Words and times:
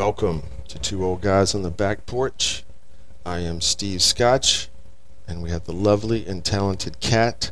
welcome 0.00 0.42
to 0.66 0.78
Two 0.78 1.04
Old 1.04 1.20
Guys 1.20 1.54
on 1.54 1.60
the 1.60 1.70
Back 1.70 2.06
Porch. 2.06 2.64
I 3.26 3.40
am 3.40 3.60
Steve 3.60 4.00
Scotch, 4.00 4.70
and 5.28 5.42
we 5.42 5.50
have 5.50 5.64
the 5.64 5.74
lovely 5.74 6.26
and 6.26 6.42
talented 6.42 7.00
Cat. 7.00 7.50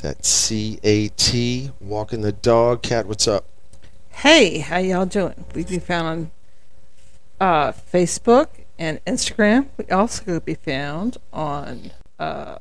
That 0.00 0.22
C 0.22 0.78
A 0.82 1.08
T 1.08 1.70
walking 1.80 2.20
the 2.20 2.32
dog. 2.32 2.82
Cat, 2.82 3.06
what's 3.06 3.26
up? 3.26 3.46
Hey, 4.10 4.58
how 4.58 4.76
y'all 4.76 5.06
doing? 5.06 5.46
We 5.54 5.64
can 5.64 5.76
be 5.76 5.80
found 5.80 6.30
on 7.40 7.48
uh, 7.48 7.72
Facebook 7.72 8.48
and 8.78 9.02
Instagram. 9.06 9.68
We 9.78 9.86
also 9.86 10.22
could 10.22 10.44
be 10.44 10.54
found 10.54 11.16
on 11.32 11.92
uh, 12.18 12.58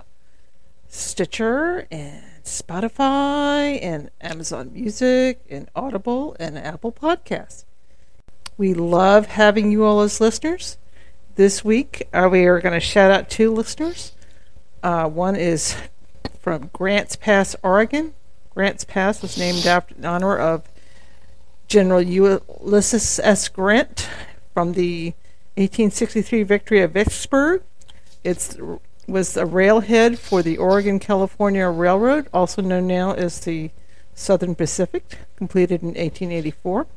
Stitcher 0.88 1.88
and 1.92 2.24
Spotify 2.46 3.84
and 3.84 4.10
Amazon 4.22 4.72
Music 4.72 5.42
and 5.50 5.70
Audible 5.76 6.38
and 6.40 6.58
Apple 6.58 6.94
Podcasts. 6.94 7.66
We 8.58 8.74
love 8.74 9.26
having 9.26 9.70
you 9.72 9.84
all 9.84 10.00
as 10.00 10.22
listeners. 10.22 10.78
This 11.36 11.66
week, 11.66 12.08
uh, 12.14 12.30
we 12.32 12.46
are 12.46 12.62
going 12.62 12.74
to 12.74 12.80
shout 12.80 13.12
out 13.12 13.30
two 13.30 13.54
listeners. 13.54 14.14
Uh, 14.82 15.10
one 15.10 15.36
is 15.36 15.76
from 16.40 16.70
Grants 16.72 17.18
Pass, 17.18 17.58
Oregon. 17.64 18.14
Grants 18.54 18.86
Pass 18.86 19.22
was 19.22 19.38
named 19.38 19.66
after 19.66 19.94
in 19.96 20.06
honor 20.06 20.38
of 20.38 20.70
General 21.68 22.02
Ulysses 22.02 23.20
S. 23.20 23.50
Grant 23.50 24.08
from 24.54 24.72
the 24.74 25.08
1863 25.56 26.44
victory 26.44 26.82
of 26.82 26.92
Vicksburg. 26.92 27.62
It 28.24 28.58
was 29.06 29.36
a 29.36 29.46
railhead 29.46 30.18
for 30.18 30.42
the 30.42 30.58
Oregon 30.58 31.00
California 31.00 31.68
Railroad, 31.68 32.30
also 32.34 32.62
known 32.62 32.88
now 32.88 33.12
as 33.12 33.42
the 33.42 33.72
Southern 34.14 34.56
Pacific, 34.56 35.18
completed 35.36 35.82
in 35.82 35.90
1884. 35.90 36.88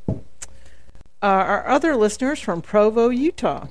Uh, 1.21 1.25
our 1.25 1.67
other 1.67 1.97
listeners 1.97 2.39
from 2.39 2.61
Provo, 2.61 3.09
Utah. 3.09 3.67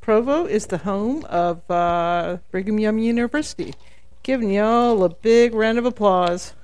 Provo 0.00 0.46
is 0.46 0.66
the 0.66 0.78
home 0.78 1.26
of 1.26 1.70
uh, 1.70 2.38
Brigham 2.50 2.78
Young 2.78 2.98
University. 2.98 3.74
Giving 4.22 4.50
y'all 4.50 5.04
a 5.04 5.10
big 5.10 5.52
round 5.52 5.78
of 5.78 5.84
applause. 5.84 6.54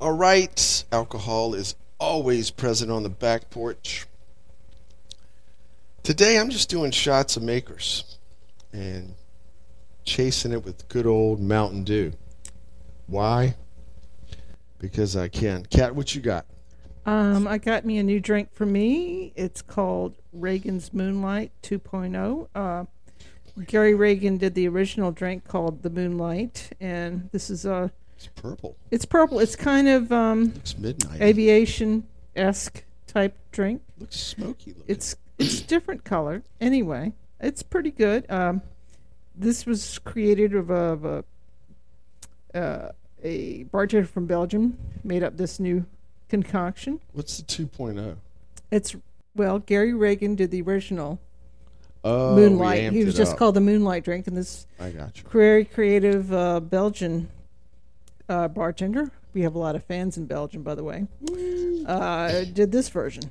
All 0.00 0.12
right, 0.12 0.84
alcohol 0.92 1.54
is 1.54 1.74
always 1.98 2.50
present 2.50 2.90
on 2.90 3.02
the 3.02 3.08
back 3.08 3.48
porch. 3.48 4.06
Today 6.02 6.38
I'm 6.38 6.50
just 6.50 6.68
doing 6.68 6.90
shots 6.90 7.36
of 7.38 7.42
makers 7.42 8.18
and 8.72 9.14
chasing 10.04 10.52
it 10.52 10.64
with 10.64 10.88
good 10.88 11.06
old 11.06 11.40
Mountain 11.40 11.84
Dew. 11.84 12.12
Why? 13.06 13.56
Because 14.80 15.16
I 15.16 15.28
can. 15.28 15.64
Cat, 15.66 15.94
what 15.94 16.14
you 16.14 16.20
got? 16.20 16.46
Um, 17.06 17.46
I 17.46 17.58
got 17.58 17.84
me 17.84 17.98
a 17.98 18.02
new 18.02 18.18
drink 18.20 18.48
for 18.52 18.66
me. 18.66 19.32
It's 19.36 19.62
called 19.62 20.16
Regan's 20.32 20.92
Moonlight 20.92 21.52
2.0. 21.62 22.48
Uh, 22.54 22.84
Gary 23.66 23.94
Regan 23.94 24.38
did 24.38 24.54
the 24.54 24.66
original 24.68 25.12
drink 25.12 25.46
called 25.46 25.82
the 25.82 25.90
Moonlight, 25.90 26.70
and 26.80 27.28
this 27.32 27.50
is 27.50 27.64
a. 27.64 27.90
It's 28.16 28.26
purple. 28.28 28.76
It's 28.90 29.04
purple. 29.04 29.38
It's 29.38 29.56
kind 29.56 29.88
of 29.88 30.12
um, 30.12 30.52
Looks 30.54 30.76
midnight. 30.78 31.20
aviation 31.20 32.06
esque 32.36 32.84
type 33.06 33.36
drink. 33.50 33.82
Looks 33.98 34.16
smoky 34.16 34.70
looking. 34.72 34.84
It's 34.86 35.16
it's 35.38 35.60
different 35.62 36.04
color. 36.04 36.42
Anyway, 36.60 37.12
it's 37.40 37.62
pretty 37.62 37.90
good. 37.90 38.30
Um, 38.30 38.62
this 39.34 39.64
was 39.64 39.98
created 40.00 40.54
of 40.54 40.68
a, 40.70 40.74
of 40.74 41.04
a, 41.04 41.24
uh, 42.54 42.92
a 43.22 43.64
bartender 43.64 44.06
from 44.06 44.26
Belgium 44.26 44.78
made 45.04 45.22
up 45.22 45.36
this 45.36 45.58
new 45.60 45.84
concoction. 46.28 47.00
What's 47.12 47.38
the 47.38 47.42
2.0? 47.44 48.16
It's 48.70 48.96
well, 49.34 49.58
Gary 49.60 49.92
Regan 49.94 50.34
did 50.34 50.50
the 50.50 50.62
original 50.62 51.18
Oh, 52.02 52.34
Moonlight. 52.34 52.92
He 52.92 53.04
was 53.04 53.14
just 53.14 53.32
up. 53.32 53.38
called 53.38 53.54
the 53.56 53.60
Moonlight 53.60 54.04
drink, 54.04 54.26
and 54.26 54.34
this 54.36 54.66
I 54.78 54.90
got 54.90 55.18
you. 55.18 55.24
very 55.30 55.66
creative 55.66 56.32
uh, 56.32 56.60
Belgian 56.60 57.28
uh, 58.28 58.48
bartender. 58.48 59.10
We 59.34 59.42
have 59.42 59.54
a 59.54 59.58
lot 59.58 59.76
of 59.76 59.84
fans 59.84 60.16
in 60.16 60.24
Belgium, 60.26 60.62
by 60.62 60.74
the 60.74 60.82
way. 60.82 61.06
Uh, 61.86 62.44
did 62.52 62.72
this 62.72 62.88
version. 62.88 63.24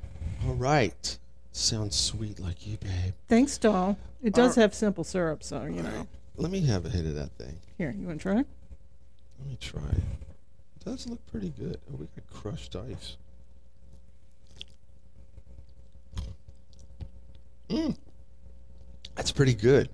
All 0.46 0.54
right. 0.54 1.18
Sounds 1.52 1.96
sweet 1.96 2.38
like 2.38 2.64
you, 2.66 2.76
babe. 2.78 3.12
Thanks, 3.28 3.58
doll. 3.58 3.98
It 4.22 4.34
does 4.34 4.56
All 4.56 4.62
have 4.62 4.74
simple 4.74 5.02
syrup, 5.02 5.42
so 5.42 5.64
you 5.64 5.82
know. 5.82 6.06
Let 6.36 6.50
me 6.52 6.60
have 6.60 6.86
a 6.86 6.90
hit 6.90 7.04
of 7.06 7.14
that 7.16 7.32
thing. 7.32 7.56
Here, 7.76 7.92
you 7.98 8.06
want 8.06 8.20
to 8.20 8.22
try? 8.22 8.44
Let 9.40 9.48
me 9.48 9.56
try 9.60 9.88
it. 9.88 10.84
Does 10.84 11.06
look 11.06 11.26
pretty 11.26 11.50
good. 11.50 11.78
Oh, 11.90 11.96
we 11.96 12.06
got 12.06 12.30
crushed 12.30 12.76
ice. 12.76 13.16
Mm. 17.68 17.96
That's 19.14 19.32
pretty 19.32 19.54
good. 19.54 19.88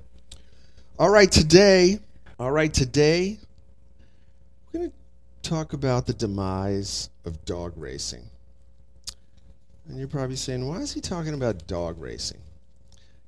All 0.98 1.10
right, 1.10 1.30
today, 1.30 1.98
all 2.38 2.50
right, 2.50 2.72
today, 2.72 3.38
we're 4.72 4.80
going 4.80 4.90
to 4.90 5.48
talk 5.48 5.72
about 5.74 6.06
the 6.06 6.14
demise 6.14 7.10
of 7.24 7.44
dog 7.44 7.74
racing. 7.76 8.22
And 9.88 9.98
you're 9.98 10.08
probably 10.08 10.36
saying, 10.36 10.66
why 10.66 10.78
is 10.78 10.92
he 10.92 11.00
talking 11.00 11.34
about 11.34 11.66
dog 11.66 12.00
racing? 12.00 12.40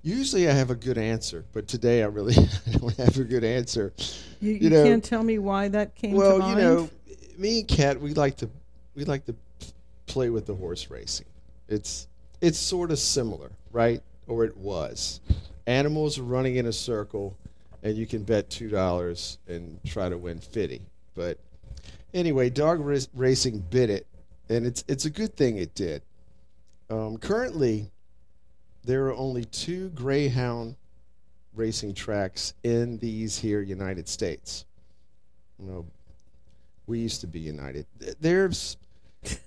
Usually 0.09 0.49
I 0.49 0.53
have 0.53 0.71
a 0.71 0.75
good 0.75 0.97
answer, 0.97 1.45
but 1.53 1.69
today 1.69 2.03
I 2.03 2.07
really 2.07 2.33
don't 2.73 2.97
have 2.97 3.19
a 3.19 3.25
good 3.25 3.45
answer. 3.45 3.93
You, 4.41 4.53
You 4.53 4.59
you, 4.61 4.71
know- 4.71 4.85
can't 4.85 5.05
tell 5.05 5.23
me 5.23 5.39
why 5.39 5.69
that 5.69 5.95
came 5.97 6.13
to 6.13 6.17
Well, 6.17 6.49
you 6.49 6.57
know, 6.57 6.91
me 7.37 7.59
and 7.61 7.69
Cat, 7.69 8.01
we 8.01 8.15
like 8.15 8.39
to 8.39 8.49
we 8.95 9.05
like 9.05 9.27
to 9.27 9.35
play 10.07 10.31
with 10.31 10.47
the 10.47 10.55
horse 10.55 10.89
racing. 10.91 11.27
It's 11.69 12.09
it's 12.41 12.59
sort 12.59 12.91
of 12.91 12.99
similar, 12.99 13.51
right? 13.71 14.01
Or 14.27 14.47
it 14.47 14.57
was. 14.57 15.21
Animals 15.67 16.19
running 16.19 16.57
in 16.57 16.65
a 16.65 16.73
circle, 16.73 17.37
and 17.83 17.95
you 17.95 18.07
can 18.07 18.23
bet 18.23 18.49
two 18.49 18.71
dollars 18.71 19.37
and 19.47 19.79
try 19.85 20.09
to 20.09 20.17
win 20.17 20.39
fifty. 20.39 20.81
But 21.15 21.37
anyway, 22.15 22.49
dog 22.49 22.81
rac- 22.81 23.09
racing 23.15 23.59
bit 23.69 23.91
it, 23.91 24.07
and 24.49 24.65
it's 24.65 24.85
it's 24.89 25.05
a 25.05 25.11
good 25.11 25.37
thing 25.37 25.59
it 25.59 25.75
did. 25.75 26.01
Um, 26.89 27.19
currently, 27.19 27.91
there 28.89 29.05
are 29.05 29.15
only 29.17 29.45
two 29.45 29.91
greyhound 29.91 30.75
racing 31.55 31.93
tracks 31.93 32.55
in 32.65 32.97
these 32.97 33.39
here 33.39 33.61
United 33.61 34.09
States. 34.09 34.65
You 35.59 35.67
know, 35.67 35.87
we 36.87 36.99
used 36.99 37.21
to 37.21 37.27
be 37.27 37.39
united. 37.39 37.85
There's 38.19 38.79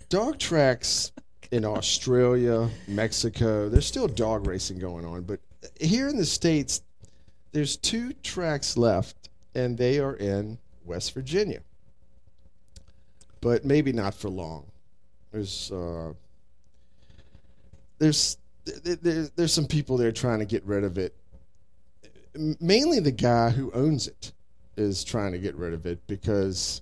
dog 0.10 0.38
tracks 0.38 1.12
in 1.52 1.66
Australia, 1.66 2.70
Mexico. 2.88 3.68
There's 3.68 3.88
still 3.88 4.08
dog 4.08 4.46
racing 4.46 4.78
going 4.78 5.06
on, 5.06 5.24
but 5.24 5.40
here 5.80 6.08
in 6.08 6.18
the 6.18 6.26
states, 6.26 6.84
there's 7.52 7.78
two 7.78 8.14
tracks 8.22 8.78
left, 8.78 9.30
and 9.56 9.76
they 9.76 9.98
are 9.98 10.18
in 10.18 10.60
West 10.86 11.16
Virginia. 11.16 11.62
But 13.42 13.66
maybe 13.66 13.92
not 13.92 14.14
for 14.14 14.30
long. 14.30 14.68
There's 15.32 15.72
uh, 15.72 16.14
there's 17.98 18.38
there, 18.66 18.96
there, 18.96 19.28
there's 19.36 19.54
some 19.54 19.66
people 19.68 19.98
there 19.98 20.12
trying 20.12 20.40
to 20.40 20.46
get 20.46 20.64
rid 20.66 20.84
of 20.84 20.98
it. 20.98 21.16
Mainly 22.36 23.00
the 23.00 23.12
guy 23.12 23.50
who 23.50 23.72
owns 23.74 24.08
it 24.08 24.32
is 24.78 25.04
trying 25.04 25.34
to 25.34 25.40
get 25.40 25.56
rid 25.56 25.74
of 25.74 25.86
it 25.86 26.00
because 26.08 26.82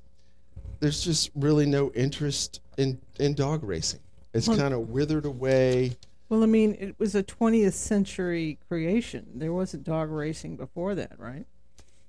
there's 0.80 1.04
just 1.04 1.32
really 1.36 1.66
no 1.66 1.92
interest 1.92 2.62
in, 2.78 3.00
in 3.20 3.34
dog 3.34 3.64
racing. 3.64 4.00
It's 4.34 4.48
Well- 4.48 4.58
kind 4.58 4.74
of 4.74 4.90
withered 4.90 5.26
away. 5.26 5.98
Well, 6.30 6.44
I 6.44 6.46
mean, 6.46 6.78
it 6.80 6.94
was 7.00 7.16
a 7.16 7.24
20th 7.24 7.74
century 7.74 8.60
creation. 8.68 9.26
There 9.34 9.52
wasn't 9.52 9.84
dog 9.84 10.12
racing 10.12 10.58
before 10.58 10.94
that, 10.94 11.14
right? 11.18 11.46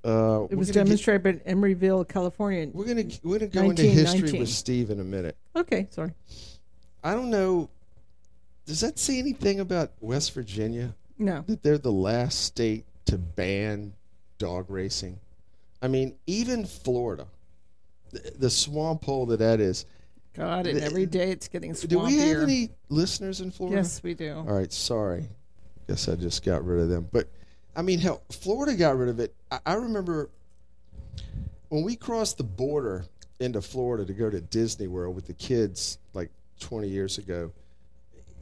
Uh, 0.05 0.47
It 0.51 0.57
was 0.57 0.69
gonna 0.69 0.85
get- 0.85 0.85
demonstrated 0.85 1.41
in 1.47 1.59
Emeryville, 1.59 2.07
California. 2.07 2.69
we're 2.75 2.85
gonna 2.85 3.05
we're 3.23 3.39
gonna 3.39 3.51
go 3.51 3.71
into 3.71 3.83
history 3.85 4.39
with 4.39 4.49
Steve 4.51 4.91
in 4.91 5.01
a 5.01 5.05
minute. 5.05 5.37
Okay, 5.57 5.89
sorry. 5.91 6.13
I 7.03 7.15
don't 7.15 7.31
know. 7.31 7.71
Does 8.71 8.83
that 8.83 9.01
say 9.01 9.19
anything 9.19 9.59
about 9.59 9.91
West 10.01 10.33
Virginia? 10.33 10.95
No. 11.19 11.43
that 11.49 11.61
they're 11.61 11.77
the 11.77 11.91
last 11.91 12.45
state 12.45 12.85
to 13.07 13.19
ban 13.19 13.95
dog 14.39 14.67
racing. 14.71 15.19
I 15.83 15.89
mean, 15.89 16.15
even 16.29 16.65
Florida, 16.65 17.27
the, 18.13 18.31
the 18.39 18.49
swamp 18.49 19.05
hole 19.05 19.27
that 19.27 19.41
that 19.41 19.59
is. 19.59 19.87
God, 20.35 20.69
and 20.69 20.79
The- 20.79 20.85
every 20.85 21.05
day 21.05 21.33
it's 21.33 21.49
getting 21.49 21.73
swampier. 21.73 21.89
Do 21.89 21.99
we 21.99 22.19
have 22.19 22.43
any 22.45 22.71
listeners 22.89 23.41
in 23.41 23.51
Florida? 23.51 23.79
Yes, 23.79 24.05
we 24.05 24.15
do. 24.15 24.35
All 24.37 24.45
right, 24.45 24.73
sorry. 24.73 25.29
Guess 25.89 26.09
I 26.09 26.15
just 26.15 26.45
got 26.45 26.65
rid 26.65 26.79
of 26.81 26.89
them. 26.89 27.09
But 27.11 27.29
I 27.75 27.83
mean, 27.83 27.99
hell, 27.99 28.23
Florida 28.31 28.77
got 28.77 28.97
rid 28.97 29.09
of 29.09 29.19
it. 29.19 29.35
I, 29.51 29.59
I 29.67 29.75
remember 29.75 30.31
when 31.71 31.83
we 31.83 31.97
crossed 31.97 32.39
the 32.39 32.45
border 32.45 33.05
into 33.41 33.61
Florida 33.63 34.05
to 34.05 34.13
go 34.13 34.31
to 34.31 34.41
Disney 34.41 34.87
World 34.87 35.17
with 35.17 35.27
the 35.27 35.35
kids 35.35 35.99
like 36.15 36.31
20 36.61 36.87
years 36.87 37.19
ago. 37.19 37.51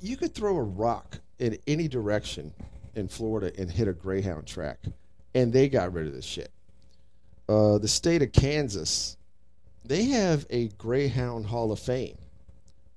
You 0.01 0.17
could 0.17 0.35
throw 0.35 0.57
a 0.57 0.63
rock 0.63 1.19
in 1.39 1.59
any 1.67 1.89
direction 1.89 2.53
in 2.95 3.09
Florida 3.09 3.53
and 3.59 3.71
hit 3.71 3.89
a 3.89 3.93
Greyhound 3.93 4.47
track, 4.47 4.79
and 5.35 5.53
they 5.53 5.69
got 5.69 5.93
rid 5.93 6.07
of 6.07 6.13
this 6.13 6.25
shit. 6.25 6.51
Uh, 7.49 7.79
the 7.79 7.89
state 7.89 8.23
of 8.23 8.33
Kansas, 8.33 9.17
they 9.85 10.05
have 10.05 10.47
a 10.51 10.69
Greyhound 10.69 11.47
Hall 11.47 11.73
of 11.73 11.79
Fame 11.79 12.19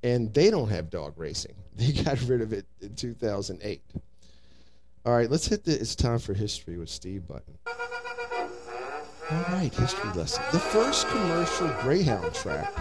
and 0.03 0.33
they 0.33 0.50
don't 0.50 0.69
have 0.69 0.89
dog 0.89 1.13
racing. 1.18 1.56
They 1.74 1.94
got 1.94 2.21
rid 2.24 2.42
of 2.42 2.51
it 2.51 2.65
in 2.81 2.95
2008. 2.95 3.81
All 5.06 5.15
right, 5.15 5.31
let's 5.31 5.47
hit 5.47 5.63
the. 5.63 5.71
It's 5.71 5.95
time 5.95 6.19
for 6.19 6.33
history 6.33 6.77
with 6.77 6.89
Steve 6.89 7.25
Button. 7.27 7.57
All 7.65 9.44
right, 9.54 9.74
history 9.74 10.12
lesson. 10.12 10.44
The 10.51 10.59
first 10.59 11.07
commercial 11.07 11.69
greyhound 11.81 12.36
track 12.36 12.71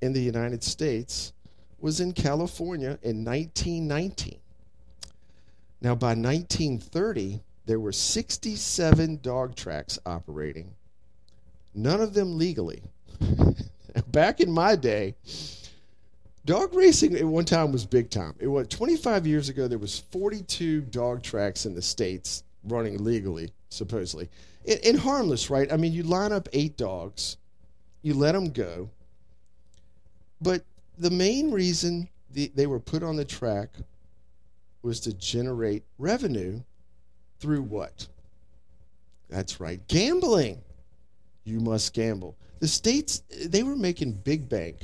in 0.00 0.12
the 0.12 0.22
United 0.22 0.62
States 0.62 1.34
was 1.80 2.00
in 2.00 2.12
California 2.12 2.98
in 3.02 3.24
1919. 3.24 4.38
Now, 5.80 5.94
by 5.94 6.08
1930, 6.08 7.40
there 7.66 7.78
were 7.78 7.92
67 7.92 9.20
dog 9.22 9.54
tracks 9.54 9.98
operating, 10.04 10.74
none 11.74 12.00
of 12.00 12.14
them 12.14 12.36
legally. 12.36 12.82
Back 14.08 14.40
in 14.40 14.50
my 14.50 14.74
day, 14.74 15.14
dog 16.44 16.74
racing 16.74 17.14
at 17.14 17.24
one 17.24 17.44
time 17.44 17.72
was 17.72 17.84
big 17.84 18.10
time. 18.10 18.34
It 18.40 18.48
was 18.48 18.66
25 18.68 19.26
years 19.26 19.48
ago. 19.48 19.68
There 19.68 19.78
was 19.78 19.98
42 20.10 20.80
dog 20.82 21.22
tracks 21.22 21.66
in 21.66 21.74
the 21.74 21.82
states 21.82 22.42
running 22.64 23.04
legally, 23.04 23.52
supposedly, 23.68 24.28
and, 24.66 24.80
and 24.84 24.98
harmless, 24.98 25.50
right? 25.50 25.72
I 25.72 25.76
mean, 25.76 25.92
you 25.92 26.02
line 26.02 26.32
up 26.32 26.48
eight 26.52 26.76
dogs, 26.76 27.36
you 28.02 28.14
let 28.14 28.32
them 28.32 28.50
go, 28.50 28.90
but 30.40 30.62
the 30.98 31.10
main 31.10 31.50
reason 31.50 32.08
the, 32.30 32.50
they 32.54 32.66
were 32.66 32.80
put 32.80 33.02
on 33.02 33.16
the 33.16 33.24
track 33.24 33.70
was 34.82 35.00
to 35.00 35.12
generate 35.14 35.84
revenue 35.98 36.60
through 37.40 37.62
what? 37.62 38.06
That's 39.28 39.60
right, 39.60 39.86
gambling. 39.88 40.62
You 41.44 41.60
must 41.60 41.94
gamble. 41.94 42.36
The 42.60 42.68
states, 42.68 43.22
they 43.46 43.62
were 43.62 43.76
making 43.76 44.12
big 44.12 44.48
bank 44.48 44.78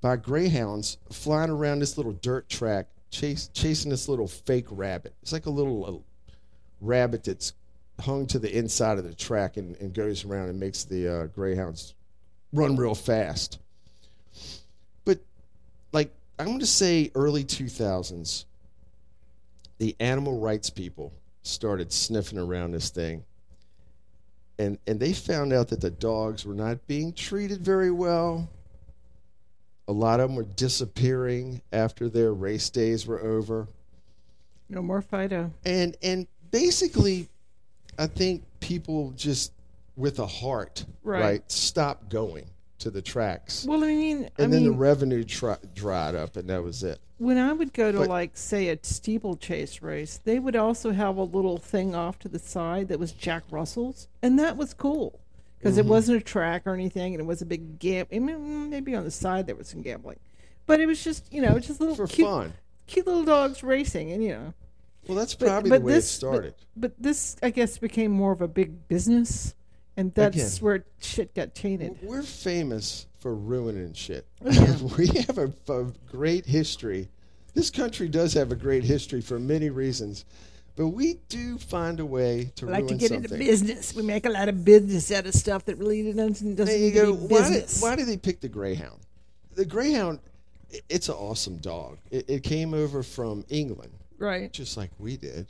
by 0.00 0.16
greyhounds 0.16 0.98
flying 1.10 1.50
around 1.50 1.80
this 1.80 1.96
little 1.96 2.12
dirt 2.12 2.48
track, 2.48 2.88
chase, 3.10 3.48
chasing 3.52 3.90
this 3.90 4.08
little 4.08 4.28
fake 4.28 4.66
rabbit. 4.70 5.14
It's 5.22 5.32
like 5.32 5.46
a 5.46 5.50
little 5.50 5.86
a 5.86 6.84
rabbit 6.84 7.24
that's 7.24 7.54
hung 8.00 8.26
to 8.26 8.38
the 8.38 8.56
inside 8.56 8.98
of 8.98 9.04
the 9.04 9.14
track 9.14 9.56
and, 9.56 9.76
and 9.76 9.94
goes 9.94 10.24
around 10.24 10.48
and 10.48 10.60
makes 10.60 10.84
the 10.84 11.08
uh, 11.08 11.26
greyhounds 11.26 11.94
run 12.52 12.76
real 12.76 12.94
fast. 12.94 13.58
I'm 16.38 16.46
going 16.46 16.60
to 16.60 16.66
say 16.66 17.10
early 17.14 17.44
2000s, 17.44 18.44
the 19.78 19.94
animal 20.00 20.38
rights 20.40 20.70
people 20.70 21.12
started 21.42 21.92
sniffing 21.92 22.38
around 22.38 22.72
this 22.72 22.90
thing. 22.90 23.24
And, 24.58 24.78
and 24.86 24.98
they 24.98 25.12
found 25.12 25.52
out 25.52 25.68
that 25.68 25.80
the 25.80 25.90
dogs 25.90 26.44
were 26.44 26.54
not 26.54 26.86
being 26.86 27.12
treated 27.12 27.60
very 27.60 27.90
well. 27.90 28.48
A 29.86 29.92
lot 29.92 30.20
of 30.20 30.28
them 30.28 30.36
were 30.36 30.44
disappearing 30.44 31.60
after 31.72 32.08
their 32.08 32.32
race 32.32 32.70
days 32.70 33.06
were 33.06 33.20
over. 33.20 33.68
No 34.68 34.80
more 34.80 35.02
Fido. 35.02 35.52
And 35.66 35.94
and 36.02 36.26
basically, 36.50 37.28
I 37.98 38.06
think 38.06 38.44
people 38.60 39.12
just 39.14 39.52
with 39.94 40.20
a 40.20 40.26
heart, 40.26 40.86
Right. 41.02 41.20
right, 41.20 41.52
stop 41.52 42.08
going 42.08 42.46
to 42.84 42.90
the 42.90 43.02
tracks. 43.02 43.66
Well, 43.66 43.82
I 43.84 43.88
mean, 43.88 44.16
and 44.18 44.30
I 44.38 44.42
then 44.46 44.50
mean, 44.50 44.64
the 44.64 44.72
revenue 44.72 45.24
tri- 45.24 45.58
dried 45.74 46.14
up, 46.14 46.36
and 46.36 46.48
that 46.48 46.62
was 46.62 46.82
it. 46.82 47.00
when 47.18 47.36
I 47.38 47.52
would 47.52 47.72
go 47.72 47.90
to 47.92 47.98
But- 47.98 48.08
like 48.08 48.36
say 48.36 48.68
a 48.68 48.78
steeplechase 48.82 49.82
race, 49.82 50.20
they 50.24 50.38
would 50.38 50.56
also 50.56 50.92
have 50.92 51.16
a 51.16 51.22
little 51.24 51.58
thing 51.58 51.94
off 51.94 52.18
to 52.20 52.28
the 52.28 52.38
side 52.38 52.88
that 52.88 52.98
was 52.98 53.12
Jack 53.12 53.44
Russell's, 53.50 54.08
and 54.22 54.38
that 54.38 54.56
was 54.56 54.72
cool 54.74 55.20
because 55.58 55.76
Mm-hmm. 55.78 55.86
it 55.88 55.90
wasn't 55.90 56.20
a 56.20 56.24
track 56.24 56.62
or 56.66 56.74
anything, 56.74 57.14
and 57.14 57.20
it 57.20 57.26
was 57.26 57.42
a 57.42 57.46
big 57.46 57.78
gam. 57.78 58.06
I 58.12 58.18
mean, 58.18 58.70
maybe 58.70 58.94
on 58.94 59.04
the 59.04 59.10
side 59.10 59.46
there 59.46 59.56
was 59.56 59.68
some 59.68 59.82
gambling, 59.82 60.18
but 60.66 60.80
it 60.80 60.86
was 60.86 61.02
just 61.02 61.32
you 61.32 61.40
know 61.42 61.58
just 61.58 61.80
little 61.80 61.96
For 61.96 62.06
cute, 62.06 62.28
fun. 62.28 62.52
cute 62.86 63.06
little 63.06 63.24
dogs 63.24 63.62
racing, 63.62 64.12
and 64.12 64.22
you 64.22 64.30
know. 64.30 64.54
Well, 65.06 65.18
that's 65.18 65.34
But, 65.34 65.48
probably 65.48 65.70
but 65.70 65.80
the 65.80 65.84
way 65.86 65.92
this, 65.92 66.06
it 66.06 66.16
started. 66.16 66.54
But, 66.76 66.92
but 66.96 67.02
this, 67.02 67.36
I 67.42 67.50
guess, 67.50 67.76
became 67.76 68.10
more 68.10 68.32
of 68.32 68.40
a 68.40 68.48
big 68.48 68.88
business, 68.88 69.54
and 69.96 70.12
that's 70.14 70.36
Again. 70.36 70.64
where 70.64 70.84
shit 71.00 71.34
got 71.34 71.54
tainted. 71.54 71.98
We're 72.02 72.22
famous 72.22 73.06
for 73.18 73.34
ruining 73.34 73.92
shit. 73.94 74.26
We 74.98 75.06
have 75.26 75.38
a, 75.38 75.52
a 75.68 75.86
great 76.10 76.46
history. 76.46 77.08
This 77.54 77.70
country 77.70 78.08
does 78.08 78.32
have 78.34 78.50
a 78.52 78.56
great 78.56 78.82
history 78.84 79.20
for 79.20 79.38
many 79.38 79.70
reasons, 79.70 80.24
but 80.76 80.88
we 80.88 81.20
do 81.28 81.56
find 81.58 82.00
a 82.00 82.06
way 82.06 82.50
to 82.56 82.66
We 82.66 82.72
like 82.72 82.82
ruin 82.82 82.94
to 82.94 82.98
get 83.00 83.08
something. 83.10 83.24
into 83.32 83.38
business. 83.38 83.94
We 83.94 84.02
make 84.02 84.26
a 84.26 84.30
lot 84.30 84.48
of 84.48 84.64
business 84.64 85.12
out 85.12 85.26
of 85.26 85.34
stuff 85.34 85.64
that 85.66 85.78
really 85.78 86.02
doesn't 86.12 86.56
doesn't 86.56 86.66
There 86.66 86.76
you 86.76 86.84
need 86.92 86.94
to 86.94 87.12
be 87.28 87.34
Why 87.34 87.42
did, 87.48 87.52
business. 87.52 87.80
why 87.82 87.94
did 87.96 88.08
they 88.08 88.16
pick 88.16 88.40
the 88.40 88.48
Greyhound? 88.48 88.98
The 89.54 89.64
Greyhound, 89.64 90.18
i- 90.72 90.80
it's 90.88 91.08
an 91.08 91.14
awesome 91.14 91.58
dog. 91.58 91.98
It, 92.10 92.28
it 92.28 92.42
came 92.42 92.74
over 92.74 93.04
from 93.04 93.44
England, 93.48 93.92
right. 94.18 94.52
just 94.52 94.76
like 94.76 94.90
we 94.98 95.16
did. 95.16 95.46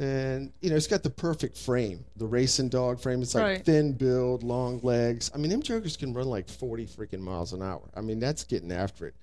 And, 0.00 0.50
you 0.62 0.70
know, 0.70 0.76
it's 0.76 0.86
got 0.86 1.02
the 1.02 1.10
perfect 1.10 1.58
frame, 1.58 2.06
the 2.16 2.26
racing 2.26 2.70
dog 2.70 3.00
frame. 3.00 3.20
It's 3.20 3.34
like 3.34 3.44
Right. 3.44 3.64
thin 3.64 3.92
build, 3.92 4.42
long 4.42 4.80
legs. 4.82 5.30
I 5.34 5.36
mean, 5.38 5.50
them 5.50 5.60
jokers 5.60 5.94
can 5.98 6.14
run 6.14 6.26
like 6.26 6.48
40 6.48 6.86
freaking 6.86 7.20
miles 7.20 7.52
an 7.52 7.60
hour. 7.62 7.82
I 7.94 8.00
mean, 8.00 8.18
that's 8.18 8.42
getting 8.44 8.72
after 8.72 9.06
it. 9.06 9.14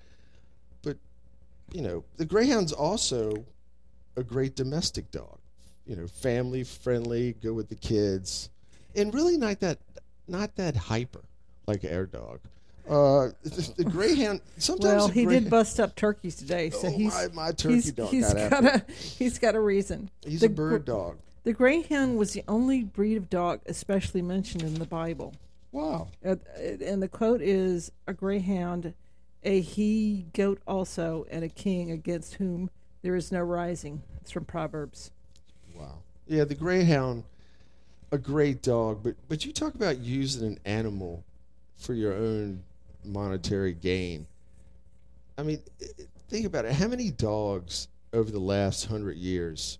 But, 0.82 0.96
you 1.72 1.82
know, 1.82 2.04
the 2.16 2.24
Greyhound's 2.24 2.72
also 2.72 3.44
a 4.16 4.22
great 4.22 4.54
domestic 4.54 5.10
dog. 5.10 5.38
You 5.84 5.96
know, 5.96 6.06
family 6.06 6.62
friendly, 6.62 7.32
go 7.42 7.52
with 7.54 7.68
the 7.68 7.74
kids, 7.74 8.48
and 8.94 9.12
really 9.12 9.36
not 9.36 9.58
that 9.60 9.78
not 10.28 10.54
that 10.56 10.76
hyper 10.76 11.22
like 11.66 11.82
air 11.82 12.06
dog. 12.06 12.40
Uh, 12.88 13.30
the, 13.42 13.72
the 13.78 13.84
Greyhound 13.84 14.40
sometimes. 14.56 14.94
Well, 14.96 15.08
he 15.08 15.24
Grey- 15.24 15.40
did 15.40 15.50
bust 15.50 15.78
up 15.80 15.94
turkeys 15.94 16.36
today, 16.36 16.70
so 16.70 16.88
Oh, 16.88 16.90
he's 16.90 17.12
my, 17.14 17.28
my 17.34 17.52
turkey 17.52 17.74
he's, 17.74 17.92
dog 17.92 18.08
he's 18.10 18.32
got, 18.32 18.50
got 18.50 18.64
a 18.64 18.84
he's 18.92 19.38
got 19.38 19.54
a 19.54 19.60
reason. 19.60 20.10
He's 20.24 20.40
the 20.40 20.46
a 20.46 20.50
bird 20.50 20.84
dog. 20.84 21.18
The 21.44 21.52
greyhound 21.52 22.18
was 22.18 22.32
the 22.32 22.44
only 22.48 22.82
breed 22.84 23.16
of 23.16 23.30
dog 23.30 23.60
especially 23.66 24.22
mentioned 24.22 24.62
in 24.62 24.74
the 24.74 24.84
Bible, 24.86 25.34
Wow. 25.72 26.08
uh, 26.24 26.36
and 26.58 27.02
the 27.02 27.08
quote 27.08 27.40
is 27.40 27.90
a 28.06 28.12
greyhound, 28.12 28.92
a 29.44 29.60
he 29.60 30.26
goat 30.34 30.60
also, 30.66 31.26
and 31.30 31.44
a 31.44 31.48
king 31.48 31.90
against 31.90 32.34
whom 32.34 32.68
there 33.02 33.14
is 33.16 33.30
no 33.32 33.40
rising. 33.40 34.02
It's 34.20 34.30
from 34.30 34.44
Proverbs. 34.44 35.10
Wow. 35.74 35.98
Yeah, 36.26 36.44
the 36.44 36.54
Greyhound, 36.54 37.24
a 38.12 38.18
great 38.18 38.60
dog, 38.62 39.02
but 39.02 39.14
but 39.28 39.44
you 39.46 39.52
talk 39.52 39.74
about 39.74 39.98
using 39.98 40.46
an 40.46 40.58
animal 40.66 41.24
for 41.76 41.94
your 41.94 42.12
own 42.12 42.62
monetary 43.04 43.74
gain. 43.74 44.26
I 45.36 45.42
mean, 45.42 45.60
think 46.28 46.46
about 46.46 46.64
it. 46.64 46.72
How 46.72 46.88
many 46.88 47.10
dogs 47.10 47.88
over 48.12 48.30
the 48.30 48.38
last 48.40 48.86
hundred 48.86 49.16
years? 49.16 49.78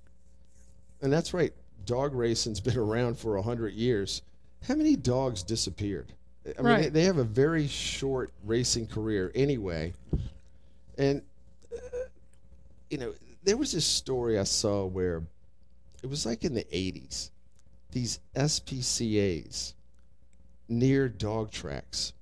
And 1.02 1.12
that's 1.12 1.32
right, 1.34 1.52
dog 1.84 2.14
racing's 2.14 2.60
been 2.68 2.76
around 2.78 3.18
for 3.18 3.36
a 3.36 3.42
hundred 3.42 3.74
years. 3.74 4.22
How 4.66 4.74
many 4.74 4.96
dogs 4.96 5.42
disappeared? 5.42 6.12
I 6.46 6.62
mean, 6.62 6.64
Right. 6.72 6.82
they, 6.84 6.88
they 7.00 7.02
have 7.04 7.18
a 7.18 7.24
very 7.24 7.68
short 7.68 8.30
racing 8.44 8.86
career 8.86 9.30
anyway, 9.34 9.92
and 10.96 11.22
uh, 11.74 11.78
you 12.90 12.98
know, 12.98 13.12
there 13.44 13.56
was 13.56 13.72
this 13.72 13.84
story 13.84 14.38
I 14.38 14.44
saw 14.44 14.84
where 14.86 15.22
it 16.02 16.08
was 16.08 16.24
like 16.24 16.44
in 16.44 16.54
the 16.54 16.64
80s. 16.64 17.30
These 17.90 18.20
SPCAs 18.36 19.72
near 20.68 21.08
dog 21.08 21.50
tracks, 21.50 22.12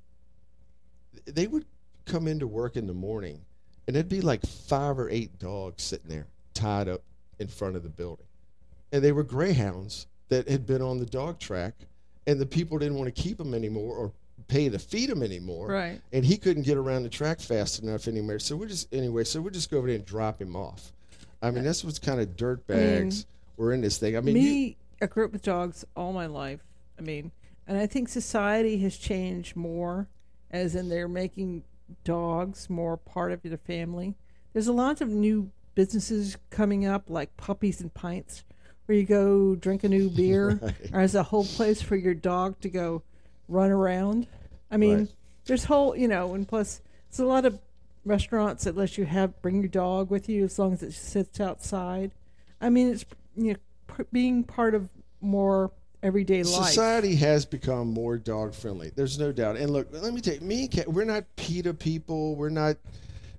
they 1.26 1.46
would 1.46 1.64
come 2.04 2.28
into 2.28 2.46
work 2.46 2.76
in 2.76 2.86
the 2.86 2.94
morning 2.94 3.40
and 3.86 3.94
there'd 3.96 4.08
be 4.08 4.20
like 4.20 4.44
five 4.46 4.98
or 4.98 5.08
eight 5.10 5.38
dogs 5.38 5.82
sitting 5.82 6.08
there 6.08 6.26
tied 6.54 6.88
up 6.88 7.02
in 7.38 7.48
front 7.48 7.76
of 7.76 7.82
the 7.82 7.88
building. 7.88 8.26
And 8.92 9.02
they 9.02 9.12
were 9.12 9.22
greyhounds 9.24 10.06
that 10.28 10.48
had 10.48 10.66
been 10.66 10.82
on 10.82 10.98
the 10.98 11.06
dog 11.06 11.38
track 11.38 11.74
and 12.26 12.40
the 12.40 12.46
people 12.46 12.78
didn't 12.78 12.96
want 12.96 13.14
to 13.14 13.22
keep 13.22 13.38
them 13.38 13.54
anymore 13.54 13.96
or 13.96 14.12
pay 14.48 14.68
to 14.68 14.78
feed 14.78 15.08
them 15.10 15.22
anymore 15.22 15.68
Right. 15.68 16.00
and 16.12 16.24
he 16.24 16.36
couldn't 16.36 16.62
get 16.64 16.76
around 16.76 17.02
the 17.02 17.08
track 17.08 17.40
fast 17.40 17.82
enough 17.82 18.06
anymore. 18.08 18.38
So 18.38 18.54
we 18.56 18.66
just 18.66 18.92
anyway, 18.94 19.24
so 19.24 19.40
we 19.40 19.50
just 19.50 19.70
go 19.70 19.78
over 19.78 19.86
there 19.88 19.96
and 19.96 20.04
drop 20.06 20.40
him 20.40 20.54
off. 20.56 20.92
I 21.42 21.50
mean, 21.50 21.64
that's 21.64 21.84
what's 21.84 21.98
kind 21.98 22.20
of 22.20 22.36
dirt 22.36 22.66
bags 22.66 23.26
were 23.56 23.72
in 23.72 23.80
this 23.80 23.98
thing. 23.98 24.16
I 24.16 24.20
mean, 24.20 24.36
you- 24.36 24.42
me, 24.42 24.76
I 25.02 25.06
grew 25.06 25.24
up 25.24 25.32
with 25.32 25.42
dogs 25.42 25.84
all 25.96 26.12
my 26.12 26.26
life. 26.26 26.60
I 26.98 27.02
mean, 27.02 27.30
and 27.66 27.76
I 27.76 27.86
think 27.86 28.08
society 28.08 28.78
has 28.78 28.96
changed 28.96 29.54
more, 29.56 30.08
as 30.50 30.74
in 30.74 30.88
they're 30.88 31.08
making 31.08 31.64
dogs 32.04 32.68
more 32.70 32.96
part 32.96 33.32
of 33.32 33.42
their 33.42 33.56
family. 33.58 34.14
There's 34.52 34.66
a 34.68 34.72
lot 34.72 35.00
of 35.00 35.08
new 35.08 35.50
businesses 35.74 36.36
coming 36.50 36.86
up, 36.86 37.10
like 37.10 37.36
puppies 37.36 37.80
and 37.80 37.92
pints, 37.92 38.44
where 38.86 38.96
you 38.98 39.04
go 39.04 39.54
drink 39.54 39.84
a 39.84 39.88
new 39.88 40.08
beer, 40.16 40.58
Right. 40.62 40.74
or 40.92 41.00
as 41.00 41.14
a 41.14 41.22
whole 41.24 41.44
place 41.44 41.82
for 41.82 41.96
your 41.96 42.14
dog 42.14 42.60
to 42.60 42.68
go 42.68 43.02
run 43.48 43.70
around. 43.70 44.26
I 44.70 44.76
mean, 44.76 44.98
Right. 44.98 45.14
there's 45.44 45.64
whole, 45.64 45.96
you 45.96 46.08
know, 46.08 46.34
and 46.34 46.46
plus, 46.48 46.80
there's 47.10 47.20
a 47.20 47.26
lot 47.26 47.44
of 47.44 47.58
restaurants 48.04 48.64
that 48.64 48.76
let 48.76 48.96
you 48.96 49.04
have 49.04 49.40
bring 49.42 49.56
your 49.56 49.68
dog 49.68 50.10
with 50.10 50.28
you 50.28 50.44
as 50.44 50.58
long 50.58 50.72
as 50.72 50.82
it 50.82 50.92
sits 50.92 51.40
outside. 51.40 52.12
I 52.60 52.70
mean, 52.70 52.88
it's 52.88 53.04
you 53.36 53.52
know 53.52 53.58
p- 53.96 54.04
being 54.12 54.44
part 54.44 54.74
of 54.74 54.88
more 55.20 55.72
everyday 56.02 56.42
life. 56.42 56.66
society 56.66 57.16
has 57.16 57.44
become 57.44 57.88
more 57.88 58.16
dog 58.16 58.54
friendly. 58.54 58.92
There's 58.94 59.18
no 59.18 59.32
doubt. 59.32 59.56
And 59.56 59.70
look, 59.70 59.88
let 59.92 60.12
me 60.12 60.20
take 60.20 60.42
me 60.42 60.62
and 60.62 60.70
Cat, 60.70 60.88
we're 60.88 61.04
not 61.04 61.24
PETA 61.36 61.74
people. 61.74 62.36
We're 62.36 62.48
not 62.48 62.76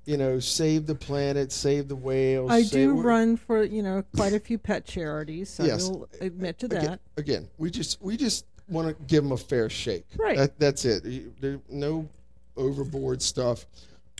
you 0.07 0.15
know, 0.15 0.39
save 0.39 0.87
the 0.87 0.95
planet, 0.95 1.51
save 1.51 1.89
the 1.89 1.95
whales. 1.95 2.49
I 2.49 2.63
do 2.63 2.93
run 2.93 3.35
for 3.35 3.63
you 3.63 3.83
know 3.83 4.03
quite 4.15 4.33
a 4.33 4.39
few 4.39 4.57
pet 4.57 4.85
charities. 4.85 5.59
I 5.59 5.65
Yes. 5.65 5.89
will 5.89 6.07
admit 6.21 6.57
to 6.59 6.69
that. 6.69 7.01
again, 7.17 7.49
we 7.57 7.69
just 7.69 8.01
we 8.01 8.15
just 8.15 8.45
want 8.69 8.87
to 8.87 9.03
give 9.05 9.23
them 9.23 9.33
a 9.33 9.37
fair 9.37 9.69
shake. 9.69 10.05
Right. 10.17 10.37
That, 10.37 10.59
that's 10.59 10.85
it. 10.85 11.39
There- 11.41 11.59
no 11.69 12.07
overboard 12.55 13.21
stuff. 13.21 13.65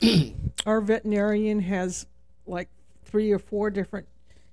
Our 0.66 0.80
veterinarian 0.82 1.60
has 1.60 2.06
like 2.46 2.68
three 3.04 3.32
or 3.32 3.38
four 3.38 3.70
different 3.70 4.06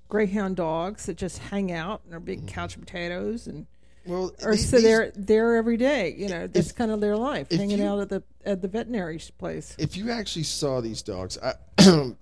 greyhound 0.08 0.56
dogs 0.56 1.06
that 1.06 1.18
just 1.18 1.38
hang 1.40 1.72
out 1.72 2.02
and 2.06 2.14
are 2.14 2.20
big 2.20 2.40
mm-hmm. 2.40 2.48
couch 2.48 2.80
potatoes 2.80 3.48
and 3.48 3.68
Well, 4.06 4.32
or 4.44 4.52
these- 4.52 4.70
so 4.70 4.80
they're 4.80 5.12
there 5.16 5.56
every 5.56 5.78
day. 5.78 6.14
You 6.18 6.30
know, 6.30 6.48
that's 6.48 6.72
kind 6.72 6.92
of 6.92 7.02
their 7.02 7.18
life, 7.18 7.50
hanging 7.52 7.80
you- 7.80 7.86
out 7.86 8.00
at 8.00 8.10
the 8.10 8.24
at 8.46 8.62
the 8.62 8.68
veterinary 8.68 9.20
place. 9.38 9.76
if 9.80 9.98
you 9.98 10.12
actually 10.12 10.44
saw 10.44 10.80
these 10.82 11.02
dogs, 11.02 11.38
I, 11.42 11.54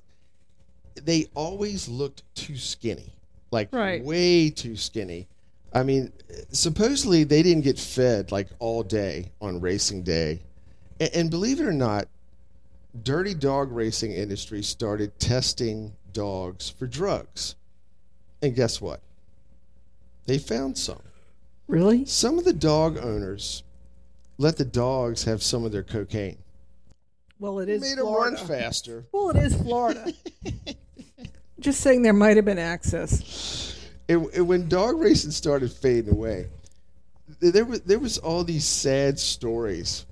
they 1.03 1.25
always 1.33 1.89
looked 1.89 2.23
too 2.35 2.55
skinny, 2.57 3.13
like 3.51 3.73
Right. 3.73 4.03
way 4.03 4.49
too 4.49 4.75
skinny. 4.75 5.27
I 5.73 5.83
mean, 5.83 6.13
supposedly 6.51 7.23
they 7.23 7.41
didn't 7.43 7.63
get 7.63 7.79
fed 7.79 8.31
like 8.31 8.47
all 8.59 8.83
day 8.83 9.31
on 9.41 9.59
racing 9.59 10.03
day, 10.03 10.41
and, 10.99 11.09
and 11.13 11.29
believe 11.31 11.59
it 11.59 11.65
or 11.65 11.73
not, 11.73 12.07
dirty 13.03 13.33
dog 13.33 13.71
racing 13.71 14.11
industry 14.13 14.61
started 14.63 15.17
testing 15.19 15.93
dogs 16.13 16.69
for 16.69 16.85
drugs, 16.87 17.55
and 18.41 18.55
guess 18.55 18.79
what? 18.79 19.01
They 20.27 20.37
found 20.37 20.77
some. 20.77 21.01
Really? 21.67 22.05
Some 22.05 22.37
of 22.37 22.45
the 22.45 22.53
dog 22.53 22.97
owners 22.97 23.63
let 24.37 24.57
the 24.57 24.65
dogs 24.65 25.23
have 25.23 25.41
some 25.41 25.63
of 25.65 25.71
their 25.71 25.83
cocaine. 25.83 26.37
Well, 27.39 27.59
it 27.59 27.69
is 27.69 27.81
Made 27.81 27.97
them 27.97 28.07
run 28.07 28.35
Florida. 28.35 28.45
faster. 28.63 29.05
Well, 29.11 29.29
it 29.31 29.37
is 29.37 29.55
Florida. 29.55 30.13
just 31.59 31.79
saying, 31.81 32.01
there 32.01 32.13
might 32.13 32.35
have 32.37 32.45
been 32.45 32.59
access. 32.59 33.79
it, 34.07 34.17
it, 34.33 34.41
when 34.41 34.67
dog 34.67 34.99
racing 34.99 35.31
started 35.31 35.71
fading 35.71 36.11
away, 36.13 36.47
there 37.39 37.65
was 37.65 37.81
there 37.81 37.99
was 37.99 38.17
all 38.19 38.43
these 38.43 38.65
sad 38.65 39.19
stories 39.19 40.05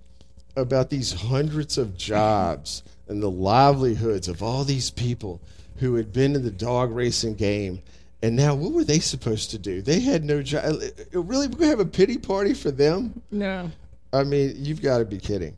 about 0.57 0.89
these 0.89 1.13
hundreds 1.13 1.77
of 1.77 1.95
jobs 1.97 2.83
and 3.07 3.21
the 3.21 3.29
livelihoods 3.31 4.27
of 4.27 4.41
all 4.43 4.63
these 4.63 4.89
people 4.91 5.39
who 5.77 5.95
had 5.95 6.11
been 6.11 6.35
in 6.35 6.43
the 6.43 6.51
dog 6.51 6.91
racing 6.91 7.35
game. 7.35 7.81
And 8.23 8.35
now, 8.35 8.53
what 8.53 8.71
were 8.71 8.83
they 8.83 8.99
supposed 8.99 9.49
to 9.51 9.57
do? 9.57 9.81
They 9.81 9.99
had 9.99 10.23
no 10.23 10.43
job. 10.43 10.75
Really, 11.13 11.47
we're 11.47 11.57
gonna 11.57 11.67
have 11.67 11.79
a 11.79 11.85
pity 11.85 12.17
party 12.17 12.53
for 12.53 12.69
them? 12.69 13.21
No. 13.31 13.71
I 14.13 14.23
mean, 14.23 14.53
you've 14.57 14.81
got 14.81 14.99
to 14.99 15.05
be 15.05 15.17
kidding. 15.17 15.55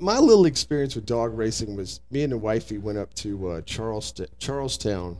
My 0.00 0.18
little 0.18 0.46
experience 0.46 0.94
with 0.94 1.04
dog 1.06 1.36
racing 1.36 1.76
was 1.76 2.00
me 2.10 2.22
and 2.22 2.32
the 2.32 2.38
wifey 2.38 2.78
went 2.78 2.98
up 2.98 3.12
to 3.14 3.48
uh, 3.48 3.60
Charleston, 3.62 4.26
Charlestown, 4.38 5.18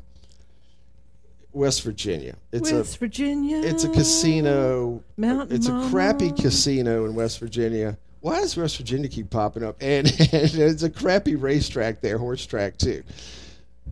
West 1.52 1.82
Virginia. 1.82 2.36
It's 2.52 2.70
a 2.70 2.76
West 2.76 2.98
Virginia. 2.98 3.60
it's 3.62 3.84
a 3.84 3.88
casino. 3.88 5.02
Mountain 5.16 5.56
it's 5.56 5.68
a 5.68 5.88
crappy 5.90 6.32
casino 6.32 7.04
in 7.04 7.14
West 7.14 7.40
Virginia. 7.40 7.98
Why 8.20 8.40
does 8.40 8.56
West 8.56 8.78
Virginia 8.78 9.08
keep 9.08 9.28
popping 9.28 9.62
up? 9.62 9.76
And, 9.80 10.06
and 10.32 10.54
it's 10.54 10.82
a 10.82 10.90
crappy 10.90 11.36
racetrack 11.36 12.00
there, 12.00 12.16
horse 12.16 12.46
track 12.46 12.78
too. 12.78 13.02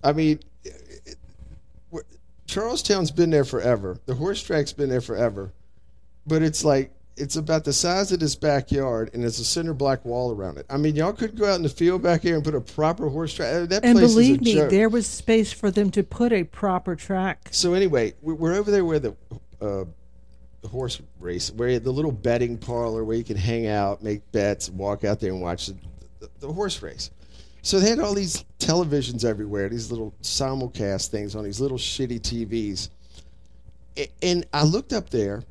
I 0.03 0.13
mean, 0.13 0.41
Charlestown's 2.53 3.11
been 3.11 3.31
there 3.31 3.45
forever. 3.45 3.99
The 4.07 4.15
horse 4.15 4.43
track's 4.43 4.73
been 4.75 4.91
there 4.91 5.01
forever, 5.01 5.53
but 6.27 6.43
it's 6.43 6.65
like 6.65 6.91
it's 7.17 7.37
about 7.37 7.65
the 7.65 7.73
size 7.73 8.13
of 8.13 8.21
this 8.21 8.35
backyard, 8.37 9.11
and 9.15 9.23
there's 9.23 9.39
a 9.39 9.45
center 9.45 9.73
black 9.75 10.05
wall 10.05 10.33
around 10.33 10.59
it. 10.59 10.67
I 10.69 10.77
mean, 10.77 10.95
y'all 10.95 11.13
could 11.15 11.37
go 11.39 11.47
out 11.51 11.57
in 11.57 11.63
the 11.63 11.69
field 11.71 12.03
back 12.03 12.21
here 12.23 12.35
and 12.35 12.45
put 12.45 12.55
a 12.55 12.61
proper 12.61 13.09
horse 13.09 13.33
track. 13.35 13.69
That 13.71 13.85
And 13.85 13.99
place 13.99 14.13
believe 14.13 14.35
is 14.37 14.41
a 14.41 14.45
me, 14.45 14.55
joke. 14.55 14.71
there 14.71 14.89
was 14.91 15.07
space 15.07 15.51
for 15.53 15.71
them 15.71 15.91
to 15.93 16.03
put 16.03 16.33
a 16.33 16.45
proper 16.45 16.95
track. 16.95 17.49
So 17.53 17.73
anyway, 17.75 18.13
we- 18.21 18.35
we're 18.35 18.55
over 18.55 18.71
there 18.71 18.85
where 18.85 18.99
the 18.99 19.15
uh, 19.61 19.85
the 20.61 20.69
horse 20.69 21.01
race, 21.21 21.51
where 21.53 21.79
the 21.81 21.91
little 21.91 22.13
betting 22.13 22.57
parlor 22.59 23.03
where 23.03 23.17
you 23.17 23.25
can 23.25 23.37
hang 23.37 23.67
out, 23.67 24.03
make 24.03 24.31
bets, 24.31 24.69
walk 24.71 25.05
out 25.05 25.21
there 25.21 25.33
and 25.33 25.41
watch 25.41 25.67
the, 25.69 25.77
the, 26.21 26.29
the 26.41 26.53
horse 26.53 26.81
race. 26.83 27.11
So 27.63 27.79
they 27.81 27.89
had 27.91 28.01
all 28.01 28.15
these 28.15 28.45
televisions 28.59 29.25
everywhere, 29.25 29.69
these 29.69 29.91
little 29.91 30.13
simulcast 30.23 31.09
things 31.09 31.35
on 31.37 31.45
these 31.45 31.61
little 31.61 31.79
shitty 31.79 32.21
TVs. 32.21 32.89
And 34.23 34.47
I 34.53 34.65
looked 34.65 34.93
up 34.93 35.11
there, 35.11 35.45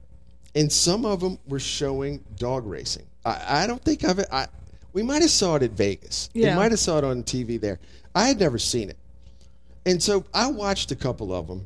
and 0.56 0.72
some 0.72 1.06
of 1.06 1.20
them 1.22 1.38
were 1.48 1.60
showing 1.60 2.24
dog 2.38 2.66
racing. 2.66 3.06
I, 3.24 3.64
I 3.64 3.68
don't 3.68 3.82
think 3.84 4.04
I've. 4.04 4.20
I, 4.32 4.48
we 4.94 5.04
might 5.04 5.22
have 5.22 5.32
saw 5.32 5.56
it 5.56 5.64
at 5.64 5.72
Vegas. 5.72 6.30
We 6.34 6.42
Yeah. 6.44 6.56
might 6.56 6.72
have 6.72 6.80
saw 6.80 6.98
it 6.98 7.04
on 7.04 7.24
TV 7.24 7.60
there. 7.60 7.80
I 8.14 8.28
had 8.28 8.40
never 8.40 8.58
seen 8.58 8.90
it. 8.90 8.98
And 9.86 10.02
so 10.04 10.26
I 10.34 10.48
watched 10.48 10.92
a 10.92 10.96
couple 10.96 11.34
of 11.34 11.48
them. 11.48 11.66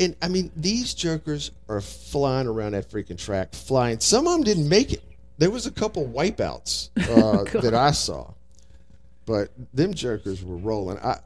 And 0.00 0.16
I 0.22 0.28
mean, 0.28 0.50
these 0.56 0.94
jokers 0.94 1.50
are 1.68 1.80
flying 1.80 2.46
around 2.46 2.72
that 2.72 2.88
freaking 2.90 3.18
track, 3.18 3.52
flying. 3.52 3.98
Some 4.00 4.26
of 4.26 4.32
them 4.32 4.44
didn't 4.44 4.68
make 4.68 4.92
it. 4.92 5.02
There 5.38 5.50
was 5.50 5.66
a 5.66 5.70
couple 5.70 6.06
wipeouts 6.08 6.88
uh, 7.54 7.60
that 7.60 7.74
I 7.74 7.90
saw, 7.90 8.30
but 9.28 9.50
them 9.74 9.92
jokers 9.92 10.42
were 10.42 10.56
rolling. 10.56 10.98
I, 11.00 11.18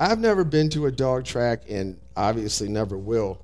I've 0.00 0.18
never 0.18 0.44
been 0.44 0.70
to 0.70 0.86
a 0.86 0.90
dog 0.90 1.26
track, 1.26 1.64
and 1.68 2.00
obviously 2.16 2.68
never 2.68 2.96
will. 2.96 3.38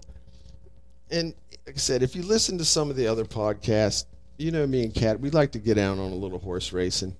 And 1.10 1.34
like 1.66 1.76
I 1.76 1.78
said, 1.78 2.02
if 2.02 2.16
you 2.16 2.22
listen 2.22 2.56
to 2.58 2.64
some 2.64 2.88
of 2.88 2.96
the 2.96 3.06
other 3.06 3.26
podcasts, 3.26 4.06
you 4.38 4.52
know 4.52 4.66
me 4.66 4.84
and 4.84 4.94
Cat, 4.94 5.20
we 5.20 5.28
like 5.28 5.52
to 5.52 5.58
get 5.58 5.76
out 5.76 5.98
on 5.98 6.12
a 6.12 6.14
little 6.14 6.38
horse 6.38 6.72
racing, 6.72 7.14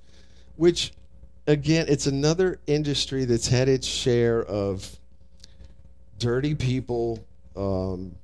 which, 0.57 0.93
again, 1.47 1.85
it's 1.87 2.07
another 2.07 2.59
industry 2.67 3.27
that's 3.27 3.47
had 3.47 3.69
its 3.69 3.87
share 3.87 4.43
of 4.43 4.99
dirty 6.19 6.55
people. 6.55 7.23
Um, 7.57 8.15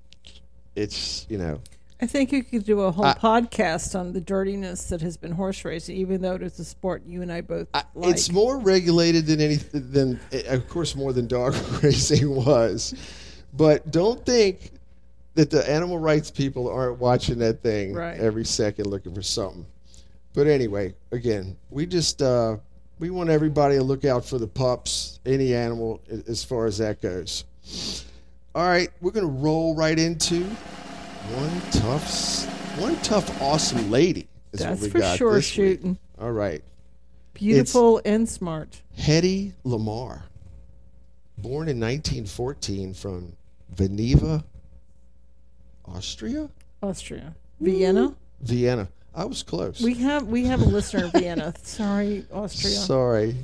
it's 0.74 1.26
you 1.28 1.36
know, 1.36 1.60
I 2.00 2.06
think 2.06 2.30
you 2.30 2.44
could 2.44 2.64
do 2.64 2.80
a 2.82 2.92
whole 2.92 3.06
I- 3.06 3.14
podcast 3.14 3.98
on 3.98 4.12
the 4.12 4.20
dirtiness 4.20 4.88
that 4.90 5.00
has 5.00 5.16
been 5.16 5.32
horse 5.32 5.64
racing, 5.64 5.96
even 5.96 6.20
though 6.20 6.34
it 6.34 6.42
is 6.42 6.58
a 6.58 6.64
sport 6.64 7.02
you 7.06 7.22
and 7.22 7.32
I 7.32 7.40
both 7.40 7.68
I, 7.72 7.84
like. 7.94 8.10
it's 8.10 8.30
more 8.30 8.58
regulated 8.58 9.26
than 9.26 9.40
anything 9.40 9.90
than, 9.92 10.20
of 10.48 10.68
course, 10.68 10.94
more 10.94 11.12
than 11.14 11.26
dog 11.26 11.54
racing 11.82 12.34
was. 12.34 12.94
But 13.54 13.90
don't 13.90 14.24
think 14.26 14.72
that 15.36 15.50
the 15.50 15.68
animal 15.70 15.98
rights 15.98 16.30
people 16.30 16.68
aren't 16.68 16.98
watching 16.98 17.38
that 17.38 17.62
thing 17.62 17.94
Right. 17.94 18.18
every 18.20 18.44
second 18.44 18.86
looking 18.88 19.14
for 19.14 19.22
something. 19.22 19.64
But 20.34 20.46
anyway, 20.46 20.94
again, 21.12 21.56
we 21.70 21.86
just 21.86 22.20
uh, 22.20 22.58
we 22.98 23.08
want 23.08 23.30
everybody 23.30 23.76
to 23.76 23.82
look 23.82 24.04
out 24.04 24.22
for 24.24 24.38
the 24.38 24.46
pups, 24.46 25.18
any 25.24 25.54
animal, 25.54 26.02
as 26.28 26.44
far 26.44 26.66
as 26.66 26.76
that 26.78 27.00
goes. 27.00 27.44
All 28.54 28.66
right, 28.66 28.90
we're 29.00 29.12
gonna 29.12 29.26
roll 29.26 29.74
right 29.74 29.98
into 29.98 30.44
one 31.34 31.60
tough, 31.72 32.78
one 32.78 32.96
tough, 33.02 33.42
awesome 33.42 33.90
lady. 33.90 34.28
Is 34.52 34.60
That's 34.60 34.80
what 34.80 34.86
we 34.86 34.90
for 34.90 34.98
got 35.00 35.18
sure 35.18 35.34
this 35.34 35.56
week. 35.56 35.78
shooting. 35.80 35.98
All 36.20 36.32
right. 36.32 36.62
Beautiful 37.34 38.00
and 38.04 38.28
smart. 38.28 38.80
Hedy 38.98 39.52
Lamarr, 39.64 40.22
born 41.36 41.68
in 41.68 41.78
1914 41.80 42.94
from 42.94 43.32
Geneva, 43.74 44.44
Austria, 45.84 46.48
Austria. 46.82 47.34
Vienna. 47.60 48.14
Vienna. 48.40 48.88
I 49.14 49.24
was 49.24 49.42
close. 49.42 49.80
We 49.80 49.94
have 49.94 50.26
we 50.26 50.44
have 50.44 50.60
a 50.60 50.64
listener 50.66 51.04
in 51.06 51.10
Vienna. 51.10 51.54
Sorry, 51.62 52.24
Austria. 52.32 52.74
Sorry. 52.74 53.36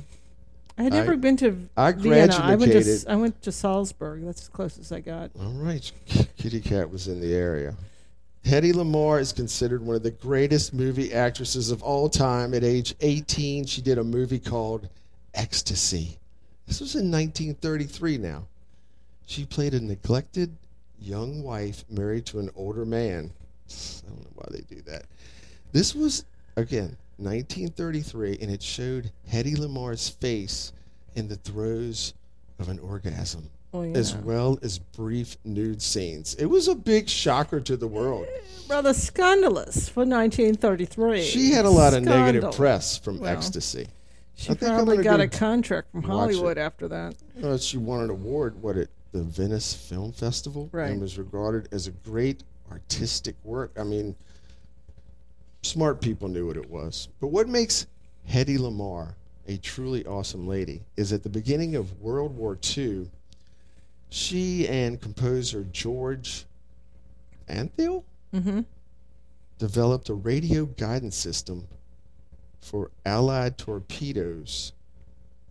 I 0.77 0.83
had 0.83 0.93
never 0.93 1.13
I- 1.13 1.17
been 1.17 1.37
to 1.37 1.69
I 1.77 1.91
Vienna. 1.91 2.35
I 2.35 2.55
went 2.55 2.71
to 2.71 3.05
I 3.07 3.15
went 3.15 3.41
to 3.43 3.51
Salzburg. 3.51 4.25
That's 4.25 4.41
as 4.43 4.49
close 4.49 4.77
as 4.79 4.91
I 4.91 4.99
got. 4.99 5.31
All 5.39 5.51
right. 5.51 5.91
Kitty 6.37 6.61
Cat 6.61 6.89
was 6.89 7.07
in 7.07 7.21
the 7.21 7.33
area. 7.33 7.75
Hedy 8.45 8.73
Lamarr 8.73 9.21
is 9.21 9.31
considered 9.31 9.81
one 9.81 9.95
of 9.95 10.03
the 10.03 10.11
greatest 10.11 10.73
movie 10.73 11.13
actresses 11.13 11.71
of 11.71 11.81
all 11.81 12.09
time. 12.09 12.53
At 12.53 12.63
age 12.63 12.93
18, 12.99 13.65
she 13.65 13.81
did 13.81 13.97
a 13.97 14.03
movie 14.03 14.39
called 14.39 14.89
Ecstasy. 15.33 16.17
This 16.67 16.81
was 16.81 16.95
in 16.95 17.09
1933 17.11 18.17
now. 18.17 18.45
She 19.25 19.45
played 19.45 19.73
a 19.73 19.79
neglected 19.79 20.55
young 20.99 21.41
wife 21.43 21.85
married 21.89 22.25
to 22.27 22.39
an 22.39 22.49
older 22.55 22.85
man. 22.85 23.31
I 23.69 24.09
don't 24.09 24.21
know 24.21 24.31
why 24.35 24.45
they 24.51 24.61
do 24.75 24.81
that. 24.83 25.05
This 25.71 25.95
was, 25.95 26.25
again, 26.57 26.97
1933, 27.23 28.37
and 28.41 28.51
it 28.51 28.61
showed 28.61 29.11
Hedy 29.31 29.57
Lamarr's 29.57 30.09
face 30.09 30.71
in 31.15 31.27
the 31.27 31.35
throes 31.37 32.13
of 32.59 32.69
an 32.69 32.79
orgasm 32.79 33.49
Oh 33.73 33.81
yeah. 33.81 33.97
as 33.97 34.15
well 34.15 34.59
as 34.61 34.77
brief 34.79 35.37
nude 35.43 35.81
scenes. 35.81 36.35
It 36.35 36.45
was 36.45 36.67
a 36.67 36.75
big 36.75 37.09
shocker 37.09 37.59
to 37.61 37.75
the 37.75 37.87
world. 37.87 38.27
Rather 38.69 38.93
scandalous 38.93 39.89
for 39.89 40.01
1933. 40.05 41.23
She 41.23 41.51
had 41.51 41.65
a 41.65 41.69
lot 41.69 41.93
of 41.93 42.03
negative 42.03 42.53
press 42.55 42.97
from 42.97 43.19
Well, 43.19 43.31
ecstasy. 43.31 43.87
She 44.35 44.51
I 44.51 44.53
think 44.55 44.73
probably 44.73 45.03
got 45.03 45.17
go 45.17 45.23
a 45.23 45.27
contract 45.27 45.91
from 45.91 46.03
Hollywood 46.03 46.57
it. 46.57 46.61
after 46.61 46.87
that. 46.87 47.15
Uh, 47.41 47.57
she 47.57 47.77
won 47.77 48.03
an 48.03 48.09
award, 48.09 48.61
what 48.61 48.77
at 48.77 48.89
the 49.11 49.21
Venice 49.23 49.73
Film 49.75 50.11
Festival, 50.11 50.69
Right. 50.71 50.89
and 50.91 50.99
was 51.01 51.17
regarded 51.17 51.67
as 51.71 51.85
a 51.87 51.91
great 51.91 52.43
artistic 52.71 53.35
work. 53.43 53.71
I 53.79 53.83
mean, 53.83 54.15
smart 55.63 56.01
people 56.01 56.27
knew 56.27 56.47
what 56.47 56.57
it 56.57 56.69
was. 56.69 57.09
But 57.19 57.27
what 57.27 57.49
makes 57.49 57.87
Hedy 58.29 58.57
Lamarr 58.57 59.15
a 59.47 59.57
truly 59.57 60.05
awesome 60.05 60.47
lady, 60.47 60.81
is 60.95 61.11
at 61.11 61.23
the 61.23 61.29
beginning 61.29 61.75
of 61.75 61.99
World 61.99 62.35
War 62.35 62.57
II, 62.77 63.09
she 64.09 64.67
and 64.67 65.01
composer 65.01 65.65
George 65.71 66.45
Antheil 67.47 68.03
Mm-hmm. 68.33 68.61
developed 69.59 70.09
a 70.09 70.15
radio 70.15 70.65
guidance 70.65 71.15
system 71.15 71.67
for 72.61 72.89
Allied 73.05 73.59
torpedoes 73.59 74.73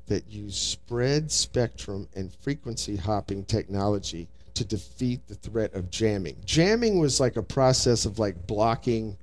that 0.09 0.29
used 0.29 0.57
spread 0.57 1.31
spectrum 1.31 2.09
and 2.17 2.35
frequency 2.35 2.97
hopping 2.97 3.45
technology 3.45 4.27
to 4.55 4.65
defeat 4.65 5.25
the 5.29 5.37
threat 5.37 5.73
of 5.75 5.93
jamming. 5.93 6.35
Jamming 6.45 6.99
was 6.99 7.21
like 7.21 7.37
a 7.37 7.43
process 7.43 8.05
of 8.05 8.19
like 8.19 8.49
blocking 8.49 9.17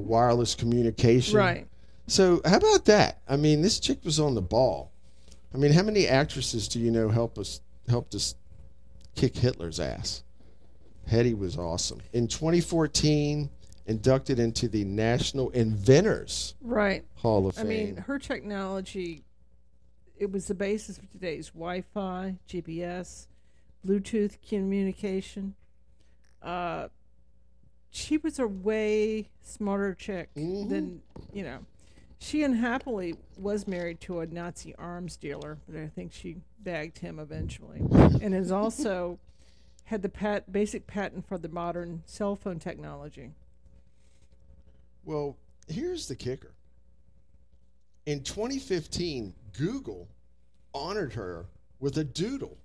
wireless 0.00 0.54
communication. 0.54 1.38
Right. 1.38 1.66
So 2.06 2.40
how 2.44 2.56
about 2.56 2.84
that? 2.86 3.20
I 3.28 3.36
mean, 3.36 3.62
this 3.62 3.80
chick 3.80 4.04
was 4.04 4.20
on 4.20 4.34
the 4.34 4.42
ball. 4.42 4.92
I 5.54 5.56
mean, 5.56 5.72
how 5.72 5.82
many 5.82 6.06
actresses 6.06 6.68
do 6.68 6.80
you 6.80 6.90
know 6.90 7.08
help 7.08 7.38
us 7.38 7.60
helped 7.88 8.14
us 8.14 8.34
kick 9.14 9.36
Hitler's 9.36 9.80
ass? 9.80 10.22
Hedy 11.10 11.36
was 11.36 11.56
awesome. 11.56 12.00
In 12.12 12.28
2014, 12.28 13.50
inducted 13.86 14.38
into 14.38 14.68
the 14.68 14.84
National 14.84 15.50
Inventors 15.50 16.54
Right. 16.60 17.04
Hall 17.16 17.46
of 17.46 17.54
Fame. 17.54 17.66
I 17.66 17.68
mean, 17.68 17.96
her 17.96 18.18
technology, 18.18 19.24
it 20.16 20.32
was 20.32 20.46
the 20.46 20.54
basis 20.54 20.98
of 20.98 21.10
today's 21.10 21.50
Wi 21.50 21.82
Fi, 21.92 22.36
GPS, 22.48 23.26
Bluetooth 23.86 24.38
communication. 24.48 25.54
Uh, 26.42 26.88
she 27.94 28.16
was 28.18 28.40
a 28.40 28.46
way 28.46 29.28
smarter 29.42 29.94
chick 29.94 30.28
Mhm. 30.34 30.68
than, 30.68 31.02
you 31.32 31.44
know. 31.44 31.64
She 32.18 32.42
unhappily 32.42 33.14
was 33.36 33.68
married 33.68 34.00
to 34.02 34.18
a 34.20 34.26
Nazi 34.26 34.74
arms 34.74 35.16
dealer, 35.16 35.58
but 35.68 35.76
I 35.80 35.86
think 35.86 36.12
she 36.12 36.38
bagged 36.58 36.98
him 36.98 37.20
eventually. 37.20 37.78
and 38.20 38.34
has 38.34 38.50
also 38.62 39.20
had 39.84 40.02
the 40.02 40.08
pat- 40.08 40.50
basic 40.50 40.88
patent 40.88 41.24
for 41.28 41.38
the 41.38 41.48
modern 41.48 42.02
cell 42.04 42.34
phone 42.34 42.58
technology. 42.58 43.30
well, 45.04 45.36
here's 45.68 46.08
the 46.08 46.16
kicker. 46.16 46.52
In 48.06 48.22
2015, 48.24 49.34
Google 49.52 50.08
honored 50.74 51.12
her 51.12 51.46
with 51.78 51.96
a 51.98 52.04
doodle. 52.04 52.56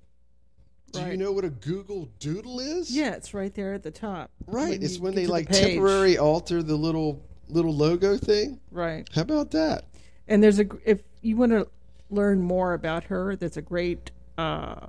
Do 0.92 1.06
you 1.08 1.18
know 1.18 1.32
what 1.32 1.46
a 1.46 1.50
Google 1.50 2.10
Doodle 2.20 2.60
is? 2.60 2.96
Yeah, 2.96 3.14
it's 3.14 3.34
right 3.34 3.54
there 3.54 3.74
at 3.74 3.84
the 3.84 3.92
top. 3.92 4.32
Right. 4.48 4.82
it's 4.82 5.00
when 5.00 5.14
they 5.16 5.26
the 5.26 5.32
like 5.32 5.50
page. 5.50 5.62
temporary 5.62 6.18
alter 6.18 6.64
the 6.64 6.76
little 6.76 7.24
little 7.48 7.74
logo 7.74 8.18
thing. 8.18 8.60
Right. 8.72 9.08
How 9.14 9.22
about 9.22 9.52
that? 9.52 9.86
And 10.28 10.44
there's 10.44 10.60
a 10.60 10.66
if 10.86 11.02
you 11.22 11.38
want 11.38 11.52
to 11.52 11.68
learn 12.10 12.42
more 12.42 12.74
about 12.74 13.06
her, 13.06 13.36
there's 13.36 13.58
a 13.58 13.62
great 13.62 14.12
uh, 14.38 14.88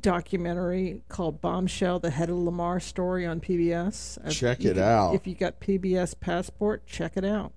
documentary 0.00 1.02
called 1.08 1.40
Bombshell: 1.40 2.00
The 2.00 2.10
Hedy 2.10 2.28
Lamarr 2.28 2.80
Story 2.82 3.26
on 3.26 3.40
PBS. 3.40 4.30
Check 4.30 4.60
it 4.64 4.74
can- 4.74 4.82
out. 4.82 5.14
If 5.14 5.26
you 5.26 5.34
got 5.34 5.60
PBS 5.60 6.18
passport, 6.18 6.86
check 6.86 7.16
it 7.16 7.24
out. 7.24 7.52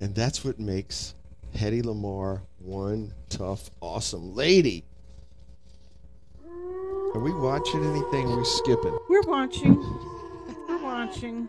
And 0.00 0.14
that's 0.14 0.44
what 0.44 0.58
makes 0.58 1.14
Hedy 1.54 1.82
Lamarr 1.82 2.42
one 2.58 3.12
tough, 3.28 3.70
awesome 3.80 4.34
lady. 4.34 4.84
Are 7.14 7.20
we 7.20 7.32
watching 7.32 7.84
anything? 7.84 8.26
Are 8.32 8.38
we 8.38 8.44
skipping? 8.44 8.98
We're 9.08 9.22
watching. 9.22 9.76
We're 10.68 10.82
watching. 10.82 11.48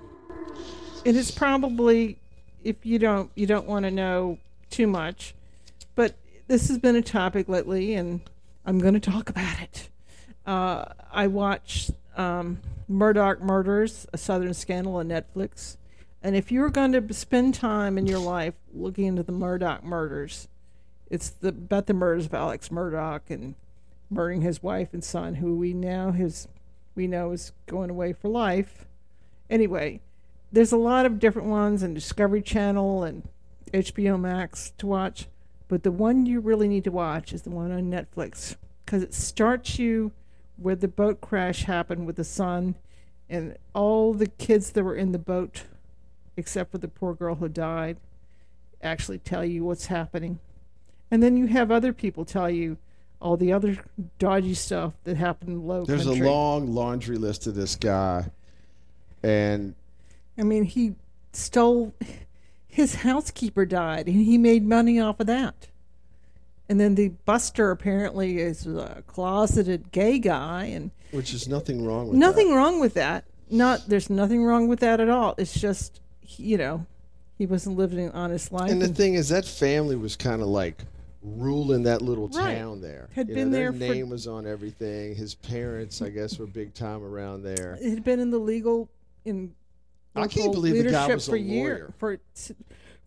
It 1.04 1.16
is 1.16 1.32
probably 1.32 2.20
if 2.64 2.86
you 2.86 3.00
don't 3.00 3.32
you 3.34 3.48
don't 3.48 3.66
want 3.66 3.84
to 3.86 3.90
know 3.90 4.38
too 4.70 4.86
much, 4.86 5.34
but 5.96 6.18
this 6.48 6.68
has 6.68 6.78
been 6.78 6.96
a 6.96 7.02
topic 7.02 7.50
lately, 7.50 7.96
and 7.96 8.22
I'm 8.64 8.78
going 8.78 8.94
to 8.94 9.00
talk 9.00 9.28
about 9.32 9.60
it. 9.60 9.90
Uh, 10.46 10.86
I 11.12 11.26
watched 11.26 11.90
um, 12.16 12.60
Murdaugh 12.88 13.42
Murders, 13.42 14.06
a 14.14 14.20
Southern 14.20 14.54
Scandal 14.54 14.98
on 14.98 15.08
Netflix, 15.08 15.78
and 16.22 16.36
if 16.36 16.52
you're 16.52 16.70
going 16.70 16.92
to 16.92 17.12
spend 17.12 17.56
time 17.56 17.98
in 17.98 18.06
your 18.06 18.20
life 18.20 18.54
looking 18.72 19.06
into 19.06 19.24
the 19.24 19.34
Murdaugh 19.34 19.82
murders, 19.82 20.48
it's 21.10 21.30
the 21.30 21.48
about 21.48 21.88
the 21.88 21.96
murders 21.96 22.28
of 22.28 22.36
Alex 22.36 22.70
Murdaugh 22.70 23.22
and 23.30 23.56
murdering 24.10 24.42
his 24.42 24.62
wife 24.62 24.94
and 24.94 25.04
son, 25.04 25.36
who 25.36 25.56
we 25.56 25.74
now 25.74 26.12
his 26.12 26.48
we 26.96 27.08
know 27.08 27.32
is 27.32 27.52
going 27.66 27.90
away 27.90 28.14
for 28.14 28.30
life. 28.30 28.86
Anyway, 29.50 30.00
there's 30.52 30.72
a 30.72 30.78
lot 30.78 31.06
of 31.06 31.20
different 31.20 31.50
ones 31.50 31.84
on 31.84 31.94
Discovery 31.94 32.42
Channel 32.42 33.04
and 33.04 33.28
HBO 33.74 34.20
Max 34.20 34.72
to 34.78 34.88
watch, 34.88 35.28
but 35.68 35.84
the 35.84 35.92
one 35.92 36.26
you 36.26 36.40
really 36.40 36.68
need 36.68 36.86
to 36.86 36.92
watch 36.92 37.34
is 37.34 37.42
the 37.42 37.50
one 37.50 37.72
on 37.72 37.92
Netflix 37.92 38.56
because 38.86 39.04
it 39.04 39.14
starts 39.14 39.78
you 39.78 40.12
where 40.58 40.76
the 40.76 40.88
boat 40.88 41.20
crash 41.20 41.64
happened 41.64 42.06
with 42.06 42.16
the 42.16 42.24
son 42.24 42.76
and 43.30 43.58
all 43.74 44.14
the 44.14 44.28
kids 44.28 44.72
that 44.72 44.84
were 44.84 44.96
in 44.96 45.12
the 45.12 45.20
boat, 45.20 45.64
except 46.38 46.72
for 46.72 46.78
the 46.78 46.88
poor 46.88 47.14
girl 47.14 47.36
who 47.36 47.50
died, 47.50 47.98
actually 48.82 49.18
tell 49.18 49.44
you 49.44 49.66
what's 49.66 49.88
happening. 49.88 50.40
And 51.12 51.22
then 51.22 51.36
you 51.36 51.48
have 51.48 51.72
other 51.72 51.92
people 51.92 52.24
tell 52.24 52.50
you 52.50 52.78
all 53.22 53.38
the 53.38 53.54
other 53.54 53.78
dodgy 54.20 54.54
stuff 54.54 54.94
that 55.04 55.18
happened 55.18 55.50
in 55.52 55.68
low 55.68 55.86
There's 55.86 56.06
country. 56.06 56.26
a 56.28 56.30
long 56.30 56.74
laundry 56.74 57.18
list 57.18 57.48
of 57.48 57.56
this 57.56 57.76
guy. 57.76 58.26
And 59.24 59.76
I 60.38 60.44
mean, 60.44 60.64
he 60.64 60.96
stole 61.34 61.94
his 62.68 62.96
housekeeper 62.96 63.66
died, 63.66 64.08
and 64.08 64.16
he 64.16 64.38
made 64.38 64.66
money 64.66 65.00
off 65.00 65.20
of 65.20 65.28
that. 65.28 65.68
And 66.68 66.80
then 66.80 66.96
the 66.96 67.10
buster 67.26 67.72
apparently 67.72 68.40
is 68.40 68.66
a 68.68 69.04
closeted 69.08 69.92
gay 69.92 70.20
guy, 70.20 70.66
and 70.66 70.92
which 71.12 71.34
is 71.34 71.48
nothing 71.48 71.86
wrong 71.86 72.10
with 72.10 72.18
nothing 72.18 72.50
that. 72.50 72.56
wrong 72.56 72.80
with 72.80 72.96
that. 72.96 73.24
Not 73.50 73.88
there's 73.88 74.10
nothing 74.10 74.44
wrong 74.44 74.68
with 74.68 74.80
that 74.80 75.00
at 75.00 75.10
all. 75.10 75.36
It's 75.38 75.60
just 75.60 76.02
you 76.38 76.58
know 76.58 76.86
he 77.38 77.46
wasn't 77.46 77.78
living 77.78 78.00
an 78.06 78.12
honest 78.12 78.52
life. 78.52 78.70
And 78.72 78.82
the 78.82 78.88
and- 78.88 78.98
thing 78.98 79.14
is, 79.14 79.30
that 79.30 79.46
family 79.46 79.96
was 79.96 80.16
kind 80.16 80.42
of 80.42 80.48
like 80.48 80.84
ruling 81.26 81.84
that 81.84 82.02
little 82.02 82.28
Right. 82.28 82.58
town 82.58 82.82
there. 82.82 83.10
Had 83.14 83.30
You 83.30 83.36
been 83.36 83.52
know, 83.52 83.58
their 83.58 83.72
there 83.72 83.94
name 83.96 84.10
was 84.10 84.28
on 84.28 84.46
everything. 84.46 85.16
His 85.16 85.36
parents, 85.36 86.02
I 86.02 86.10
guess, 86.10 86.38
were 86.38 86.48
big 86.48 86.74
time 86.74 87.04
around 87.04 87.44
there. 87.44 87.78
it 87.82 87.90
had 87.90 88.04
been 88.04 88.20
in 88.20 88.30
the 88.32 88.38
legal 88.40 88.90
in 89.24 89.54
I 90.16 90.28
can't 90.28 90.54
believe 90.54 90.82
the 90.82 90.92
guy 90.92 91.14
was 91.14 91.28
a 91.28 91.32
for 91.32 91.38
lawyer. 91.40 91.94
for 91.98 92.18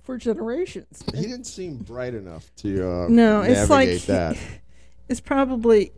for 0.02 0.16
generations. 0.18 1.02
He 1.14 1.22
didn't 1.22 1.44
seem 1.44 1.76
bright 1.76 2.14
enough 2.14 2.50
to 2.56 2.88
uh, 2.88 3.06
No, 3.08 3.42
it's 3.42 3.70
like 3.70 4.00
that. 4.02 4.36
it's 5.08 5.20
probably 5.20 5.92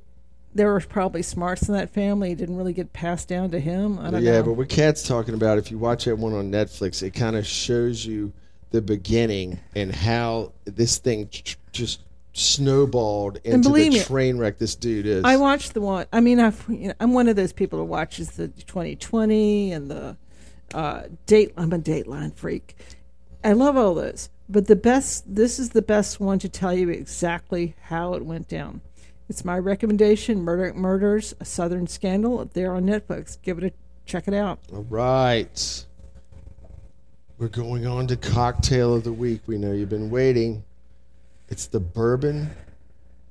there 0.55 0.73
were 0.73 0.81
probably 0.81 1.23
smarts 1.23 1.69
in 1.69 1.75
that 1.75 1.91
family. 1.91 2.33
It 2.33 2.39
didn't 2.39 2.57
really 2.57 2.73
get 2.73 2.93
passed 2.93 3.29
down 3.29 3.51
to 3.53 3.61
him. 3.61 3.99
I 3.99 4.11
don't 4.11 4.23
yeah, 4.23 4.33
know. 4.39 4.43
but 4.45 4.53
what 4.55 4.69
Cat's 4.69 5.07
talking 5.07 5.35
about, 5.35 5.59
if 5.59 5.71
you 5.71 5.79
watch 5.79 6.07
that 6.07 6.17
one 6.17 6.33
on 6.33 6.51
Netflix, 6.51 7.03
it 7.03 7.11
kind 7.11 7.37
of 7.37 7.47
shows 7.47 8.05
you 8.05 8.33
the 8.71 8.83
beginning 8.83 9.59
and 9.75 9.95
how 9.95 10.53
this 10.65 10.99
thing 10.99 11.29
just 11.73 12.01
snowballed 12.41 13.39
into 13.45 13.69
the 13.69 13.91
me, 13.91 14.01
train 14.01 14.39
wreck 14.39 14.59
this 14.59 14.75
dude 14.75 15.07
is. 15.07 15.25
I 15.25 15.37
watched 15.37 15.75
the 15.75 15.81
one. 15.81 16.07
I 16.13 16.21
mean, 16.21 16.41
I've, 16.41 16.65
you 16.69 16.89
know, 16.89 16.95
I'm 17.01 17.13
one 17.13 17.29
of 17.29 17.37
those 17.37 17.53
people 17.53 17.79
who 17.79 17.85
watches 17.85 18.33
the 18.33 18.49
2020 18.49 19.73
and 19.73 19.91
the 19.91 20.17
uh, 20.75 21.05
date. 21.27 21.53
I'm 21.57 21.73
a 21.73 21.79
Dateline 21.79 22.35
freak. 22.35 22.77
I 23.43 23.53
love 23.53 23.77
all 23.77 23.95
those, 23.95 24.29
but 24.49 24.67
the 24.67 24.77
best. 24.77 25.35
This 25.35 25.59
is 25.59 25.71
the 25.71 25.83
best 25.83 26.21
one 26.21 26.39
to 26.41 26.49
tell 26.49 26.75
you 26.75 26.89
exactly 26.91 27.75
how 27.83 28.15
it 28.15 28.25
went 28.25 28.49
down. 28.49 28.81
It's 29.29 29.45
my 29.45 29.59
recommendation. 29.59 30.43
Murder 30.43 30.75
Murders: 30.75 31.35
A 31.41 31.45
Southern 31.45 31.87
Scandal. 31.87 32.45
There 32.53 32.75
on 32.75 32.85
Netflix. 32.85 33.39
Give 33.41 33.59
it 33.59 33.65
a 33.65 33.73
check 34.05 34.29
it 34.29 34.35
out. 34.35 34.59
All 34.73 34.87
right. 34.91 35.85
We're 37.39 37.49
going 37.49 37.87
on 37.87 38.07
to 38.09 38.17
cocktail 38.17 38.95
of 38.95 39.05
the 39.05 39.13
week. 39.13 39.41
We 39.47 39.57
know 39.57 39.73
you've 39.73 39.89
been 39.89 40.11
waiting. 40.11 40.63
It's 41.51 41.67
the 41.67 41.81
bourbon 41.81 42.51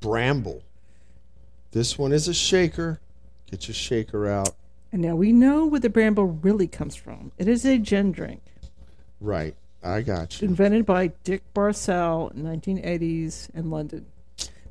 bramble. 0.02 0.62
This 1.72 1.98
one 1.98 2.12
is 2.12 2.28
a 2.28 2.34
shaker. 2.34 3.00
Get 3.50 3.68
your 3.68 3.76
shaker 3.76 4.28
out. 4.28 4.50
And 4.92 5.02
now 5.02 5.16
we 5.16 5.32
know 5.32 5.66
where 5.66 5.80
the 5.80 5.90
bramble 5.90 6.26
really 6.26 6.68
comes 6.68 6.96
from. 6.96 7.32
It 7.38 7.48
is 7.48 7.66
a 7.66 7.78
gin 7.78 8.12
drink 8.12 8.42
Right. 9.22 9.56
I 9.84 10.02
got 10.02 10.42
you. 10.42 10.48
invented 10.48 10.86
by 10.86 11.08
Dick 11.24 11.42
Bradsell 11.54 12.34
in 12.36 12.44
1980s 12.44 13.50
in 13.56 13.70
London. 13.70 14.06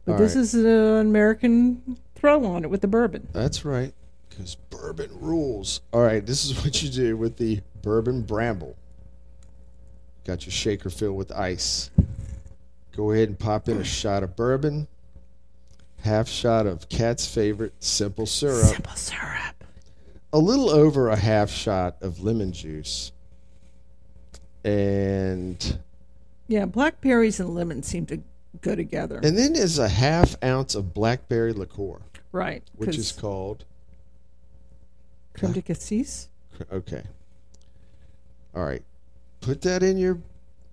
But 0.04 0.12
All 0.12 0.18
this 0.18 0.34
right. 0.34 0.40
is 0.42 0.54
an 0.54 0.66
American 1.06 1.98
throw 2.14 2.44
on 2.44 2.64
it 2.64 2.70
with 2.70 2.80
the 2.82 2.88
bourbon. 2.88 3.28
That's 3.32 3.64
right. 3.64 3.94
Because 4.28 4.56
bourbon 4.56 5.10
rules. 5.20 5.80
All 5.92 6.02
right. 6.02 6.24
This 6.24 6.44
is 6.44 6.56
what 6.64 6.82
you 6.82 6.88
do 6.90 7.16
with 7.16 7.36
the 7.38 7.60
bourbon 7.82 8.22
bramble. 8.22 8.76
Got 10.24 10.44
your 10.44 10.52
shaker 10.52 10.90
filled 10.90 11.16
with 11.16 11.32
ice. 11.32 11.90
Go 12.98 13.12
ahead 13.12 13.28
and 13.28 13.38
pop 13.38 13.68
in 13.68 13.76
a 13.76 13.84
shot 13.84 14.24
of 14.24 14.34
bourbon, 14.34 14.88
half 16.00 16.28
shot 16.28 16.66
of 16.66 16.88
Cat's 16.88 17.32
favorite 17.32 17.72
simple 17.78 18.26
syrup. 18.26 18.66
Simple 18.66 18.96
syrup. 18.96 19.62
a 20.32 20.38
little 20.40 20.68
over 20.68 21.08
a 21.08 21.14
half 21.14 21.48
shot 21.48 21.94
of 22.00 22.24
lemon 22.24 22.50
juice 22.50 23.12
and 24.64 25.78
Yeah, 26.48 26.64
blackberries 26.64 27.38
and 27.38 27.54
lemon 27.54 27.84
seem 27.84 28.04
to 28.06 28.20
go 28.62 28.74
together. 28.74 29.20
And 29.22 29.38
then 29.38 29.52
there's 29.52 29.78
a 29.78 29.88
half 29.88 30.34
ounce 30.42 30.74
of 30.74 30.92
blackberry 30.92 31.52
liqueur, 31.52 32.00
right. 32.32 32.64
which 32.74 32.98
is 32.98 33.12
called 33.12 33.64
creme 35.34 35.52
de 35.52 35.62
cassis. 35.62 36.30
okay. 36.72 37.04
All 38.56 38.64
right, 38.64 38.82
put 39.40 39.62
that 39.62 39.84
in 39.84 39.98
your. 39.98 40.18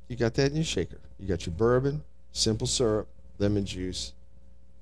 You 0.08 0.16
got 0.16 0.34
that 0.34 0.50
in 0.50 0.56
your 0.56 0.66
shaker. 0.66 0.98
You 1.20 1.28
got 1.28 1.46
your 1.46 1.54
bourbon, 1.56 2.04
simple 2.36 2.68
syrup, 2.68 3.08
lemon 3.40 3.66
juice, 3.66 4.14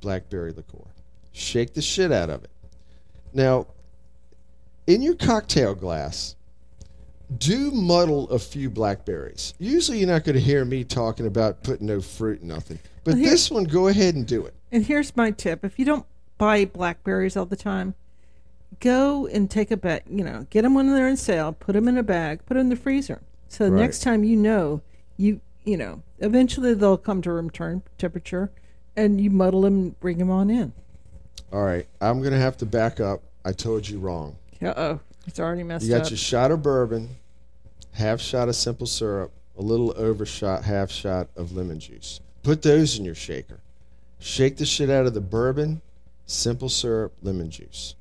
blackberry 0.01 0.51
liqueur. 0.51 0.87
Shake 1.31 1.73
the 1.73 1.81
shit 1.81 2.11
out 2.11 2.29
of 2.29 2.43
it. 2.43 2.49
Now, 3.33 3.67
in 4.87 5.01
your 5.01 5.15
cocktail 5.15 5.75
glass, 5.75 6.35
do 7.37 7.71
muddle 7.71 8.29
a 8.29 8.39
few 8.39 8.69
blackberries. 8.69 9.53
Usually, 9.59 9.99
you're 9.99 10.09
not 10.09 10.23
going 10.23 10.35
to 10.35 10.41
hear 10.41 10.65
me 10.65 10.83
talking 10.83 11.25
about 11.25 11.63
putting 11.63 11.87
no 11.87 12.01
fruit 12.01 12.41
in 12.41 12.47
nothing. 12.47 12.79
But 13.03 13.15
Well, 13.15 13.23
this 13.23 13.49
one, 13.49 13.63
go 13.63 13.87
ahead 13.87 14.15
and 14.15 14.25
do 14.27 14.45
it. 14.45 14.53
And 14.71 14.83
here's 14.85 15.15
my 15.15 15.31
tip: 15.31 15.63
if 15.63 15.79
you 15.79 15.85
don't 15.85 16.05
buy 16.37 16.65
blackberries 16.65 17.37
all 17.37 17.45
the 17.45 17.55
time, 17.55 17.95
go 18.79 19.27
and 19.27 19.49
take 19.49 19.71
a 19.71 19.77
bet. 19.77 20.03
You 20.09 20.23
know, 20.23 20.47
get 20.49 20.63
them 20.63 20.73
when 20.73 20.87
they're 20.93 21.07
in 21.07 21.17
sale. 21.17 21.53
Put 21.53 21.73
them 21.73 21.87
in 21.87 21.97
a 21.97 22.03
bag. 22.03 22.45
Put 22.45 22.55
them 22.55 22.61
in 22.61 22.69
the 22.69 22.75
freezer. 22.75 23.21
So 23.47 23.65
the 23.65 23.71
Right. 23.71 23.81
next 23.81 24.01
time 24.01 24.23
you 24.23 24.35
know, 24.35 24.81
you 25.17 25.39
you 25.63 25.77
know, 25.77 26.01
eventually 26.19 26.73
they'll 26.73 26.97
come 26.97 27.21
to 27.21 27.31
room 27.31 27.49
turn 27.49 27.83
temperature, 27.97 28.51
and 28.95 29.19
you 29.19 29.29
muddle 29.29 29.61
them, 29.61 29.73
and 29.73 29.99
bring 29.99 30.17
them 30.17 30.31
on 30.31 30.49
in. 30.49 30.73
All 31.51 31.63
right, 31.63 31.87
I'm 32.01 32.19
going 32.19 32.33
to 32.33 32.39
have 32.39 32.57
to 32.57 32.65
back 32.65 32.99
up. 32.99 33.21
I 33.45 33.51
told 33.51 33.87
you 33.87 33.99
wrong. 33.99 34.35
Uh 34.61 34.73
oh, 34.75 34.99
it's 35.27 35.39
already 35.39 35.63
messed 35.63 35.83
up. 35.83 35.87
You 35.87 35.95
got 35.95 36.05
up. 36.05 36.09
your 36.11 36.17
shot 36.17 36.51
of 36.51 36.61
bourbon, 36.61 37.09
half 37.91 38.19
shot 38.19 38.49
of 38.49 38.55
simple 38.55 38.87
syrup, 38.87 39.31
a 39.57 39.61
little 39.61 39.93
overshot, 39.97 40.63
half 40.63 40.89
shot 40.89 41.27
of 41.35 41.51
lemon 41.51 41.79
juice. 41.79 42.21
Put 42.43 42.61
those 42.61 42.97
in 42.97 43.05
your 43.05 43.15
shaker. 43.15 43.59
Shake 44.19 44.57
the 44.57 44.65
shit 44.65 44.89
out 44.89 45.05
of 45.05 45.13
the 45.13 45.21
bourbon, 45.21 45.81
simple 46.25 46.69
syrup, 46.69 47.13
lemon 47.21 47.49
juice. 47.49 47.95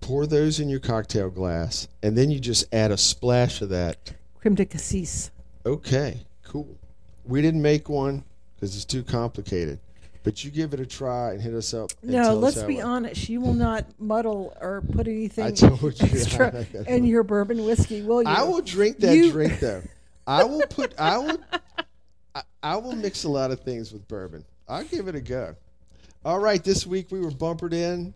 Pour 0.00 0.26
those 0.26 0.58
in 0.58 0.68
your 0.68 0.80
cocktail 0.80 1.30
glass, 1.30 1.86
and 2.02 2.18
then 2.18 2.30
you 2.30 2.40
just 2.40 2.64
add 2.74 2.90
a 2.90 2.98
splash 2.98 3.62
of 3.62 3.68
that. 3.68 4.14
Creme 4.42 4.56
de 4.56 4.64
cassis. 4.66 5.30
Okay, 5.64 6.20
cool. 6.42 6.68
We 7.24 7.40
didn't 7.40 7.62
make 7.62 7.88
one 7.88 8.24
because 8.56 8.74
it's 8.74 8.84
too 8.84 9.04
complicated, 9.04 9.78
but 10.24 10.44
you 10.44 10.50
give 10.50 10.74
it 10.74 10.80
a 10.80 10.86
try 10.86 11.30
and 11.32 11.40
hit 11.40 11.54
us 11.54 11.72
up. 11.72 11.92
and 12.02 12.10
No, 12.10 12.22
tell 12.24 12.44
us 12.44 12.56
let's 12.56 12.66
be 12.66 12.80
honest. 12.80 13.28
You 13.28 13.40
will 13.40 13.54
not 13.54 13.86
muddle 14.00 14.56
or 14.60 14.82
put 14.82 15.06
anything 15.06 15.44
I 15.44 15.50
told 15.52 15.80
you. 16.00 16.08
extra 16.10 16.66
in 16.88 17.04
your 17.06 17.22
bourbon 17.22 17.64
whiskey, 17.64 18.02
will 18.02 18.22
you? 18.22 18.28
I 18.28 18.42
will 18.42 18.60
drink 18.60 18.98
that 18.98 19.16
You- 19.16 19.30
drink 19.30 19.60
though. 19.60 19.82
I 20.26 20.44
will 20.44 20.62
put. 20.68 20.98
I 20.98 21.18
will. 21.18 21.38
I, 22.34 22.42
I 22.62 22.76
will 22.76 22.94
mix 22.94 23.24
a 23.24 23.28
lot 23.28 23.50
of 23.50 23.60
things 23.60 23.92
with 23.92 24.06
bourbon. 24.08 24.44
I'll 24.68 24.84
give 24.84 25.08
it 25.08 25.14
a 25.14 25.20
go. 25.20 25.54
All 26.24 26.38
right, 26.38 26.62
this 26.62 26.86
week 26.86 27.08
we 27.10 27.20
were 27.20 27.32
bumpered 27.32 27.74
in 27.74 28.14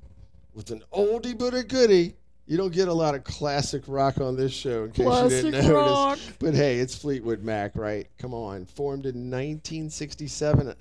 with 0.54 0.70
an 0.70 0.82
oldie 0.92 1.36
but 1.36 1.52
a 1.54 1.64
goodie. 1.64 2.14
You 2.46 2.56
don't 2.56 2.72
get 2.72 2.86
a 2.88 2.92
lot 2.92 3.14
of 3.16 3.24
classic 3.24 3.82
rock 3.88 4.20
on 4.20 4.36
this 4.36 4.52
show, 4.52 4.84
in 4.84 4.92
case 4.92 4.98
you 5.04 5.04
didn't 5.28 5.50
Classic 5.50 5.52
notice. 5.52 5.68
rock. 5.70 6.18
But 6.38 6.54
hey, 6.54 6.78
it's 6.78 6.94
Fleetwood 6.96 7.42
Mac, 7.42 7.72
right? 7.74 8.06
Come 8.18 8.34
on, 8.34 8.66
formed 8.66 9.04
in 9.04 9.30
1967. 9.30 10.74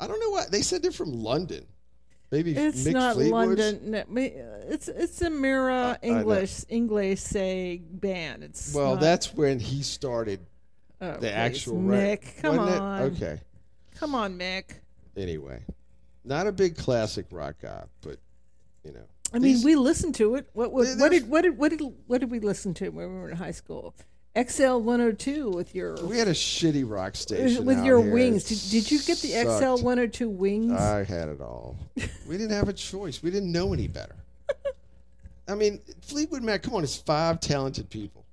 I 0.00 0.06
don't 0.06 0.18
know 0.20 0.30
why 0.30 0.46
they 0.50 0.62
said 0.62 0.82
they're 0.82 0.90
from 0.90 1.12
London. 1.12 1.66
Maybe 2.30 2.56
It's 2.56 2.84
Mick 2.84 2.92
not 2.92 3.14
Fleetwood's? 3.16 3.60
London. 3.60 3.90
No, 3.90 4.04
It's 4.14 4.88
it's 4.88 5.20
a 5.20 5.26
I 5.26 5.28
know. 5.28 5.96
English 6.00 6.64
English 6.68 7.20
say 7.20 7.82
band. 7.84 8.44
It's 8.44 8.72
Well, 8.72 8.92
not- 8.92 9.00
that's 9.00 9.34
when 9.34 9.58
he 9.58 9.82
started 9.82 10.40
oh, 11.02 11.12
the 11.14 11.18
please, 11.18 11.26
actual 11.32 11.78
Mick. 11.78 12.22
rap. 12.22 12.34
Come 12.40 12.56
wasn't 12.56 12.76
it? 12.76 12.80
on, 12.80 13.02
Okay. 13.02 13.40
come 13.96 14.14
on, 14.14 14.38
Mick. 14.38 14.64
anyway, 15.16 15.60
not 16.24 16.46
a 16.46 16.52
big 16.52 16.76
classic 16.76 17.26
rock 17.30 17.56
guy, 17.60 17.82
but 18.00 18.16
you 18.84 18.92
know. 18.92 19.04
I 19.32 19.38
mean, 19.38 19.62
we 19.62 19.76
listened 19.76 20.14
to 20.16 20.34
it. 20.34 20.48
What 20.52 20.72
what, 20.72 20.88
what 20.98 21.10
did 21.10 21.28
what 21.28 21.42
did 21.42 21.58
what 21.58 21.70
did 21.70 21.82
what 22.06 22.20
did 22.20 22.30
we 22.30 22.40
listen 22.40 22.74
to 22.74 22.88
when 22.90 23.08
we 23.08 23.20
were 23.20 23.30
in 23.30 23.36
high 23.36 23.52
school? 23.52 23.94
XL 24.38 24.76
102 24.76 25.50
with 25.50 25.74
your 25.74 25.96
we 26.06 26.16
had 26.16 26.28
a 26.28 26.32
shitty 26.32 26.88
rock 26.88 27.16
station 27.16 27.64
with 27.64 27.84
your 27.84 28.00
here. 28.00 28.12
wings. 28.12 28.44
Did, 28.44 28.60
did 28.70 28.90
you 28.90 28.98
get 29.00 29.18
the 29.18 29.28
sucked. 29.28 29.80
XL 29.80 29.84
102 29.84 30.28
wings? 30.28 30.72
I 30.72 31.02
had 31.02 31.28
it 31.28 31.40
all. 31.40 31.76
we 32.28 32.38
didn't 32.38 32.52
have 32.52 32.68
a 32.68 32.72
choice. 32.72 33.22
We 33.24 33.30
didn't 33.32 33.50
know 33.50 33.72
any 33.72 33.88
better. 33.88 34.14
I 35.48 35.56
mean, 35.56 35.80
Fleetwood 36.02 36.44
Mac. 36.44 36.62
Come 36.62 36.74
on, 36.74 36.84
it's 36.84 36.96
five 36.96 37.40
talented 37.40 37.90
people, 37.90 38.24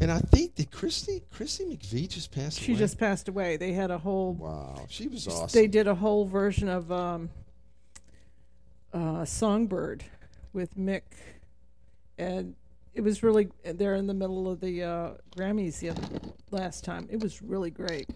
and 0.00 0.10
I 0.10 0.18
think 0.18 0.56
that 0.56 0.72
Christy 0.72 1.22
Christy 1.30 1.64
McVie 1.64 2.08
just 2.08 2.32
passed 2.32 2.58
she 2.58 2.72
away. 2.72 2.78
just 2.80 2.98
passed 2.98 3.28
away. 3.28 3.56
They 3.56 3.72
had 3.72 3.92
a 3.92 3.98
whole 3.98 4.32
wow, 4.32 4.84
she 4.88 5.06
was 5.06 5.28
awesome. 5.28 5.48
they 5.52 5.68
did 5.68 5.86
a 5.86 5.94
whole 5.94 6.24
version 6.26 6.68
of 6.68 6.90
um, 6.90 7.30
uh, 8.94 9.24
Songbird 9.24 10.04
with 10.52 10.76
Mick, 10.76 11.02
and 12.16 12.54
it 12.94 13.00
was 13.02 13.22
really 13.22 13.48
they're 13.64 13.96
in 13.96 14.06
the 14.06 14.14
middle 14.14 14.48
of 14.50 14.60
the 14.60 14.82
uh, 14.82 15.10
Grammys 15.36 15.80
the 15.80 15.90
other, 15.90 16.02
last 16.50 16.84
time. 16.84 17.06
It 17.10 17.20
was 17.20 17.42
really 17.42 17.70
great. 17.70 18.08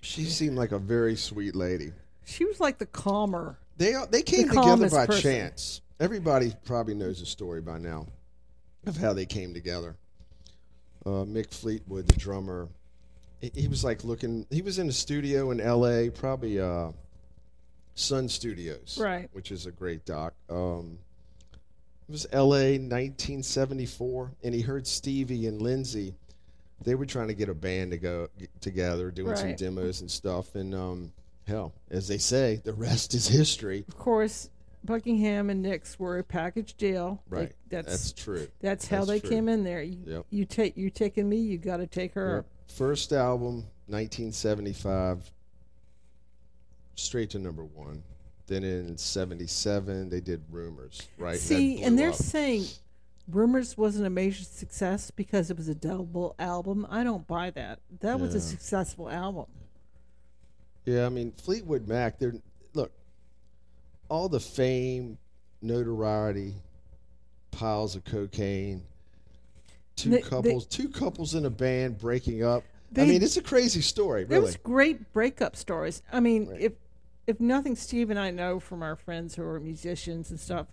she 0.00 0.24
seemed 0.24 0.56
like 0.56 0.72
a 0.72 0.78
very 0.78 1.16
sweet 1.16 1.56
lady. 1.56 1.92
She 2.24 2.44
was 2.44 2.60
like 2.60 2.78
the 2.78 2.86
calmer. 2.86 3.58
They 3.76 3.94
they 4.10 4.22
came 4.22 4.48
The 4.48 4.54
together 4.54 4.90
by 4.90 5.06
person. 5.06 5.22
chance. 5.22 5.80
Everybody 5.98 6.52
probably 6.64 6.94
knows 6.94 7.20
the 7.20 7.26
story 7.26 7.60
by 7.60 7.78
now 7.78 8.06
of 8.86 8.96
how 8.96 9.12
they 9.12 9.26
came 9.26 9.52
together. 9.54 9.96
Uh, 11.04 11.24
Mick 11.24 11.50
Fleetwood, 11.50 12.06
the 12.06 12.16
drummer, 12.18 12.68
he, 13.40 13.50
he 13.54 13.68
was 13.68 13.82
like 13.84 14.04
looking. 14.04 14.46
He 14.50 14.60
was 14.62 14.78
in 14.78 14.88
a 14.88 14.92
studio 14.92 15.50
in 15.50 15.60
L.A., 15.60 16.10
probably 16.10 16.60
uh, 16.60 16.90
Sun 17.94 18.28
Studios, 18.28 18.98
Right. 19.00 19.28
Which 19.32 19.50
is 19.52 19.66
a 19.66 19.70
great 19.72 20.04
doc. 20.04 20.32
Um, 20.48 20.98
it 22.08 22.12
was 22.12 22.26
L.A. 22.32 22.78
1974, 22.78 24.32
and 24.42 24.54
he 24.54 24.60
heard 24.62 24.86
Stevie 24.86 25.46
and 25.46 25.60
Lindsay. 25.62 26.14
They 26.82 26.94
were 26.94 27.06
trying 27.06 27.28
to 27.28 27.34
get 27.34 27.48
a 27.48 27.54
band 27.54 27.90
to 27.92 27.98
go 27.98 28.28
together, 28.60 29.10
doing 29.10 29.36
some 29.36 29.54
demos 29.54 30.00
and 30.00 30.10
stuff. 30.10 30.54
And 30.54 30.74
um, 30.74 31.12
hell, 31.46 31.72
as 31.90 32.08
they 32.08 32.18
say, 32.18 32.60
the 32.64 32.72
rest 32.72 33.14
is 33.14 33.28
history. 33.28 33.84
Of 33.86 33.98
course, 33.98 34.48
Buckingham 34.82 35.50
and 35.50 35.60
Nicks 35.62 35.98
were 36.00 36.18
a 36.18 36.24
package 36.24 36.74
deal. 36.74 37.22
Right. 37.28 37.52
that's 37.68 37.86
That's 37.86 38.10
that's, 38.10 38.12
true. 38.24 38.48
That's 38.60 38.88
how 38.88 39.04
that's 39.04 39.08
they 39.08 39.20
true. 39.20 39.30
came 39.30 39.48
in 39.50 39.62
there. 39.62 39.82
You, 39.82 39.98
Yep. 40.06 40.26
you 40.30 40.44
take 40.46 40.76
you 40.78 40.88
taking 40.90 41.28
me. 41.28 41.36
You 41.36 41.58
got 41.58 41.76
to 41.76 41.86
take 41.86 42.14
her. 42.14 42.36
Yep. 42.36 42.76
First 42.76 43.12
album, 43.12 43.66
1975, 43.88 45.30
straight 47.00 47.30
to 47.30 47.38
number 47.38 47.64
one. 47.64 48.02
Then 48.46 48.64
in 48.64 48.96
77, 48.96 50.08
they 50.08 50.20
did 50.20 50.42
Rumors, 50.50 51.06
right? 51.18 51.38
See, 51.38 51.82
and 51.82 51.96
they're 51.98 52.08
up. 52.10 52.14
saying 52.16 52.64
Rumors 53.28 53.78
wasn't 53.78 54.06
a 54.06 54.10
major 54.10 54.42
success 54.42 55.10
because 55.12 55.50
it 55.50 55.56
was 55.56 55.68
a 55.68 55.74
double 55.74 56.34
album. 56.38 56.86
I 56.90 57.04
don't 57.04 57.26
buy 57.28 57.50
that. 57.50 57.78
That 58.00 58.18
was 58.18 58.34
a 58.34 58.40
successful 58.40 59.08
album. 59.08 59.46
Yeah, 60.84 61.06
I 61.06 61.10
mean, 61.10 61.30
Fleetwood 61.32 61.86
Mac, 61.86 62.18
they're, 62.18 62.34
look, 62.74 62.90
all 64.08 64.28
the 64.28 64.40
fame, 64.40 65.16
notoriety, 65.62 66.54
piles 67.52 67.94
of 67.94 68.04
cocaine, 68.04 68.82
two 69.94 70.10
They- 70.10 70.16
they- 70.16 70.22
couples, 70.22 70.66
two 70.66 70.88
couples 70.88 71.34
in 71.36 71.44
a 71.46 71.50
band 71.50 71.98
breaking 71.98 72.42
up. 72.42 72.64
I 72.96 73.04
mean, 73.04 73.22
it's 73.22 73.36
a 73.36 73.42
crazy 73.42 73.82
story, 73.82 74.24
There 74.24 74.38
really. 74.40 74.46
was 74.48 74.56
great 74.56 75.12
breakup 75.12 75.54
stories. 75.54 76.02
I 76.10 76.18
mean, 76.18 76.48
Right. 76.48 76.60
if 76.62 76.72
if 77.30 77.40
nothing, 77.40 77.76
Steve 77.76 78.10
and 78.10 78.18
I 78.18 78.30
know 78.30 78.60
from 78.60 78.82
our 78.82 78.96
friends 78.96 79.36
who 79.36 79.42
are 79.44 79.60
musicians 79.60 80.30
and 80.30 80.38
stuff. 80.38 80.66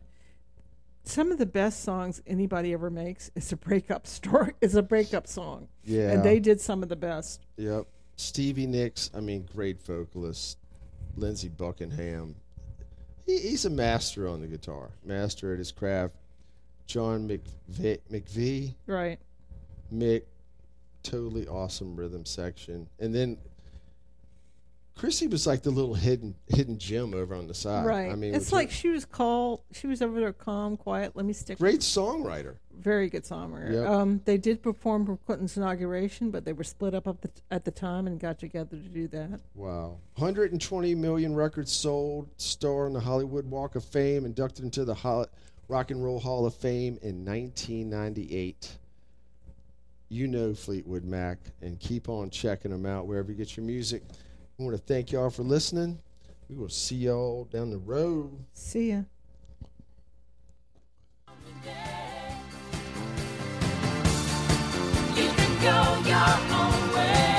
Some 1.04 1.32
of 1.32 1.38
the 1.38 1.46
best 1.46 1.84
songs 1.84 2.22
anybody 2.28 2.74
ever 2.74 2.90
makes 2.90 3.32
is 3.36 3.52
a 3.54 3.56
breakup 3.56 4.06
story. 4.08 4.54
Is 4.60 4.76
a 4.76 4.84
breakup 4.84 5.28
song, 5.28 5.70
yeah. 5.86 6.12
and 6.12 6.24
they 6.24 6.40
did 6.40 6.60
some 6.60 6.84
of 6.84 6.90
the 6.90 6.96
best. 6.96 7.46
Yep. 7.56 7.86
Stevie 8.18 8.66
Nicks, 8.66 9.12
I 9.16 9.20
mean, 9.20 9.48
great 9.54 9.82
vocalist. 9.82 10.58
Lindsey 11.16 11.50
Buckingham. 11.50 12.36
He, 13.26 13.38
he's 13.40 13.66
a 13.66 13.70
master 13.70 14.28
on 14.28 14.42
the 14.42 14.48
guitar, 14.48 14.90
master 15.06 15.54
at 15.54 15.60
his 15.60 15.72
craft. 15.72 16.16
John 16.88 17.28
McVie, 17.28 18.00
McVie, 18.12 18.74
Right. 18.88 19.20
Mick, 19.94 20.24
totally 21.04 21.48
awesome 21.48 21.96
rhythm 21.96 22.26
section. 22.26 22.88
And 23.00 23.14
then 23.14 23.38
Chrissy 24.98 25.28
was 25.28 25.46
like 25.46 25.62
the 25.62 25.70
little 25.70 25.94
hidden 25.94 26.34
hidden 26.48 26.80
gem 26.80 27.14
over 27.14 27.36
on 27.36 27.48
the 27.48 27.54
side. 27.54 27.86
Right. 27.86 28.12
I 28.12 28.16
mean, 28.16 28.34
it's 28.34 28.52
like 28.52 28.70
her- 28.70 28.76
she 28.76 28.90
was 28.90 29.06
called. 29.06 29.62
She 29.72 29.86
was 29.88 30.02
over 30.02 30.20
there, 30.20 30.34
calm, 30.34 30.76
quiet. 30.76 31.16
Let 31.16 31.26
me 31.26 31.34
stick. 31.34 31.60
great 31.60 31.82
songwriter. 31.82 32.56
Very 32.74 33.10
good 33.10 33.24
songwriter. 33.24 33.74
Yep. 33.74 33.88
Um, 33.88 34.22
they 34.26 34.38
did 34.38 34.62
perform 34.62 35.06
for 35.06 35.18
Clinton's 35.18 35.56
inauguration, 35.58 36.32
but 36.32 36.46
they 36.46 36.54
were 36.54 36.64
split 36.64 36.94
up 36.94 37.08
at 37.08 37.22
the, 37.22 37.30
at 37.52 37.66
the 37.66 37.72
time 37.72 38.08
and 38.08 38.20
got 38.20 38.40
together 38.40 38.78
to 38.78 38.90
do 38.90 39.08
that. 39.10 39.40
Wow. 39.56 39.98
120 40.16 40.96
million 40.96 41.36
records 41.36 41.72
sold, 41.72 42.30
star 42.38 42.86
on 42.86 42.94
the 42.94 43.00
Hollywood 43.00 43.46
Walk 43.50 43.76
of 43.76 43.84
Fame, 43.84 44.26
inducted 44.26 44.64
into 44.66 44.86
the 44.86 44.94
Hol- 44.94 45.28
Rock 45.68 45.92
and 45.92 46.04
Roll 46.04 46.20
Hall 46.20 46.46
of 46.46 46.54
Fame 46.56 46.98
in 47.02 47.26
1998. 47.26 48.78
you 50.10 50.28
know 50.28 50.54
Fleetwood 50.54 51.04
Mac, 51.04 51.38
and 51.62 51.80
keep 51.80 52.08
on 52.10 52.30
checking 52.30 52.72
them 52.72 52.86
out 52.86 53.08
wherever 53.08 53.32
you 53.32 53.38
get 53.38 53.58
your 53.58 53.66
music. 53.66 54.04
I 54.60 54.64
want 54.64 54.76
to 54.76 54.82
thank 54.82 55.12
y'all 55.12 55.30
for 55.30 55.44
listening. 55.44 56.00
We 56.50 56.56
will 56.56 56.70
see 56.70 56.96
y'all 56.96 57.46
down 57.46 57.70
the 57.70 57.78
road. 57.78 58.44
See 58.54 58.90
ya. 58.90 59.02
You 65.16 65.30
can 65.30 65.62
go 65.62 66.10
your 66.10 66.58
own 66.58 67.37